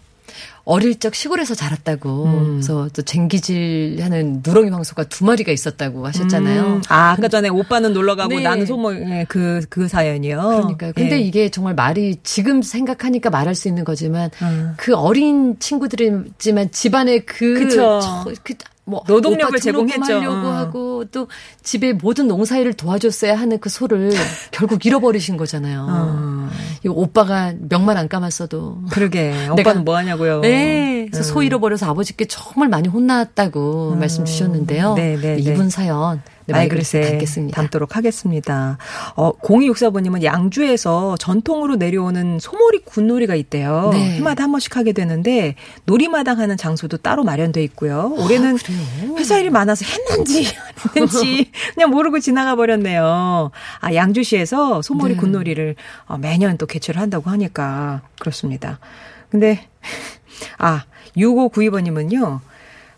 어릴 0.69 0.99
적 0.99 1.15
시골에서 1.15 1.55
자랐다고. 1.55 2.25
음. 2.25 2.45
그래서 2.51 2.87
또 2.93 3.01
쟁기질 3.01 3.97
하는 4.01 4.43
누렁이 4.45 4.69
황소가 4.69 5.05
두 5.05 5.25
마리가 5.25 5.51
있었다고 5.51 6.05
하셨잖아요. 6.05 6.61
음, 6.61 6.81
아, 6.89 7.11
아까 7.11 7.27
전에 7.27 7.49
오빠는 7.49 7.91
놀러 7.91 8.15
가고 8.15 8.35
네. 8.35 8.43
나는 8.43 8.67
소모, 8.67 8.93
예, 8.93 9.25
그, 9.27 9.61
그 9.69 9.87
사연이요. 9.87 10.37
그러니까요. 10.37 10.93
근데 10.93 11.15
예. 11.15 11.19
이게 11.21 11.49
정말 11.49 11.73
말이 11.73 12.17
지금 12.21 12.61
생각하니까 12.61 13.31
말할 13.31 13.55
수 13.55 13.67
있는 13.67 13.83
거지만 13.83 14.29
음. 14.43 14.75
그 14.77 14.95
어린 14.95 15.57
친구들이지만 15.57 16.71
집안에 16.71 17.19
그. 17.19 17.69
저, 17.69 18.25
그 18.43 18.53
뭐 18.89 19.03
노동력을 19.07 19.59
제공했죠. 19.59 20.15
하려고 20.15 20.47
어. 20.47 20.51
하고 20.51 21.05
또 21.05 21.27
집에 21.63 21.93
모든 21.93 22.27
농사일을 22.27 22.73
도와줬어야 22.73 23.35
하는 23.35 23.59
그 23.59 23.69
소를 23.69 24.11
결국 24.51 24.85
잃어버리신 24.85 25.37
거잖아요. 25.37 25.85
어. 25.89 26.49
이 26.83 26.87
오빠가 26.87 27.53
명만 27.59 27.97
안 27.97 28.07
감았어도 28.07 28.83
그러게. 28.91 29.33
오빠는 29.51 29.85
뭐 29.85 29.95
하냐고요. 29.97 30.41
네. 30.41 30.98
그래서 31.11 31.29
음. 31.29 31.33
소 31.33 31.43
잃어버려서 31.43 31.89
아버지께 31.89 32.25
정말 32.25 32.69
많이 32.69 32.87
혼났다고 32.87 33.95
말씀 33.95 34.25
주셨는데요. 34.25 34.93
네, 34.95 35.15
네, 35.15 35.35
네. 35.35 35.39
이분 35.39 35.69
사연 35.69 36.21
네, 36.53 36.67
글쎄, 36.67 37.01
담겠습니다. 37.01 37.55
담도록 37.55 37.95
하겠습니다. 37.95 38.77
어, 39.15 39.31
0264번님은 39.33 40.23
양주에서 40.23 41.17
전통으로 41.17 41.75
내려오는 41.75 42.39
소몰이 42.39 42.79
굿놀이가 42.85 43.35
있대요. 43.35 43.89
네. 43.93 44.17
해마다 44.17 44.43
한 44.43 44.51
번씩 44.51 44.75
하게 44.75 44.93
되는데 44.93 45.55
놀이마당 45.85 46.39
하는 46.39 46.57
장소도 46.57 46.97
따로 46.97 47.23
마련돼 47.23 47.63
있고요. 47.63 48.13
올해는 48.17 48.55
아? 48.55 49.15
회사 49.17 49.37
일이 49.37 49.49
많아서 49.49 49.85
했는지 49.85 50.47
안 50.47 50.73
했는지 50.95 51.51
그냥 51.75 51.91
모르고 51.91 52.19
지나가 52.19 52.55
버렸네요. 52.55 53.51
아, 53.79 53.93
양주시에서 53.93 54.81
소몰이 54.81 55.15
네. 55.15 55.19
굿놀이를 55.19 55.75
어, 56.05 56.17
매년 56.17 56.57
또 56.57 56.65
개최를 56.65 56.99
한다고 56.99 57.29
하니까 57.29 58.01
그렇습니다. 58.19 58.79
근데 59.29 59.67
아, 60.57 60.85
6592번님은요. 61.17 62.39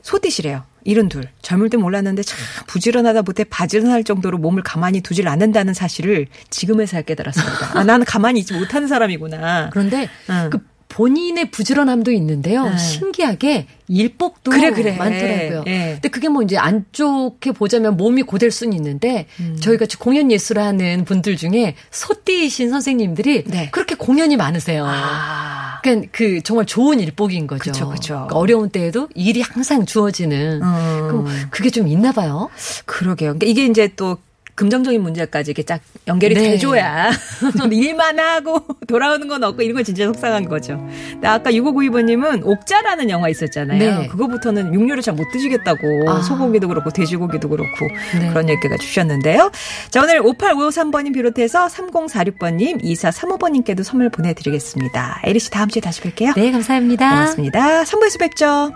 소띠시래요. 0.02 0.63
일은 0.84 1.10
둘. 1.10 1.26
젊을 1.41 1.69
때 1.69 1.78
몰랐는데 1.78 2.24
참 2.24 2.39
부지런하다 2.67 3.21
못해 3.21 3.43
바지런할 3.43 4.04
정도로 4.04 4.39
몸을 4.39 4.63
가만히 4.63 5.02
두질 5.02 5.28
않는다는 5.28 5.74
사실을 5.74 6.28
지금에서야 6.50 7.04
깨달았습니다. 7.04 7.80
아, 7.80 7.84
나는 7.84 8.06
가만히 8.06 8.39
있지 8.39 8.54
못하는 8.54 8.88
사람이구나. 8.88 9.69
그런데 9.71 10.10
응. 10.30 10.50
그 10.52 10.60
본인의 10.91 11.52
부지런함도 11.52 12.12
있는데요. 12.12 12.67
네. 12.67 12.78
신기하게 12.78 13.67
일복도 13.88 14.52
그래, 14.52 14.71
그래. 14.71 14.97
많더라고요. 14.97 15.63
예. 15.67 15.91
근데 15.93 16.10
그게 16.10 16.28
뭐 16.28 16.41
이제 16.41 16.58
안 16.58 16.86
좋게 16.91 17.54
보자면 17.54 17.95
몸이 17.95 18.24
고될 18.24 18.52
수는 18.52 18.74
있는데 18.74 19.26
음. 19.39 19.58
저희 19.62 19.78
같이 19.78 19.95
공연 19.95 20.32
예술을 20.32 20.62
하는 20.62 21.06
분들 21.06 21.38
중에 21.38 21.76
소띠이신 21.91 22.69
선생님들이 22.71 23.45
네. 23.45 23.69
그렇게 23.71 23.95
공연이 23.95 24.36
많으세요. 24.36 24.86
아. 24.86 25.61
그러니까 25.82 26.10
그 26.12 26.41
정말 26.41 26.65
좋은 26.65 27.00
일복인 27.00 27.48
거죠. 27.48 27.72
그쵸, 27.72 27.89
그쵸. 27.89 28.13
그러니까 28.13 28.38
어려운 28.38 28.70
때에도 28.70 29.08
일이 29.15 29.41
항상 29.41 29.86
주어지는 29.86 30.62
음. 30.62 31.08
그럼 31.08 31.28
그게 31.50 31.70
좀 31.70 31.88
있나 31.88 32.12
봐요. 32.12 32.50
그러게요. 32.86 33.32
그러니까 33.34 33.48
이게 33.48 33.65
이제 33.65 33.91
또 33.96 34.17
금정적인 34.62 35.02
문제까지 35.02 35.50
이렇게 35.52 35.63
쫙 35.63 35.82
연결이 36.08 36.36
네. 36.36 36.52
돼줘야 36.52 37.10
좀 37.58 37.74
일만 37.74 38.19
하고 38.19 38.63
돌아오는 38.88 39.28
건 39.28 39.43
없고 39.43 39.63
이런 39.63 39.76
건 39.76 39.84
진짜 39.84 40.06
속상한 40.06 40.47
거죠. 40.47 40.80
아까 41.24 41.50
6592번님은 41.50 42.45
옥자라는 42.45 43.10
영화 43.10 43.28
있었잖아요. 43.30 43.80
네. 43.80 44.08
그거부터는 44.08 44.74
육류를 44.74 45.02
잘 45.02 45.12
못 45.12 45.30
드시겠다고 45.34 46.10
아. 46.10 46.21
소고기도 46.21 46.69
그렇고 46.69 46.89
돼지고기도 46.89 47.50
그렇고 47.50 47.88
네. 48.17 48.30
그런 48.30 48.47
얘기가 48.47 48.78
주셨는데요. 48.78 49.52
자 49.89 50.02
오늘 50.02 50.21
5853번님 50.21 51.13
비롯해서 51.13 51.67
3046번님, 51.67 52.82
2435번님께도 52.82 53.84
선물 53.84 54.10
보내드리겠습니다. 54.10 55.21
에리 55.26 55.39
씨 55.39 55.52
다음 55.52 55.67
주에 55.67 55.82
다시 55.82 56.00
뵐게요. 56.02 56.34
네, 56.36 56.52
감사합니다. 56.52 57.10
고맙습니다. 57.10 57.84
3부에서 57.84 58.19
뵙죠. 58.19 58.71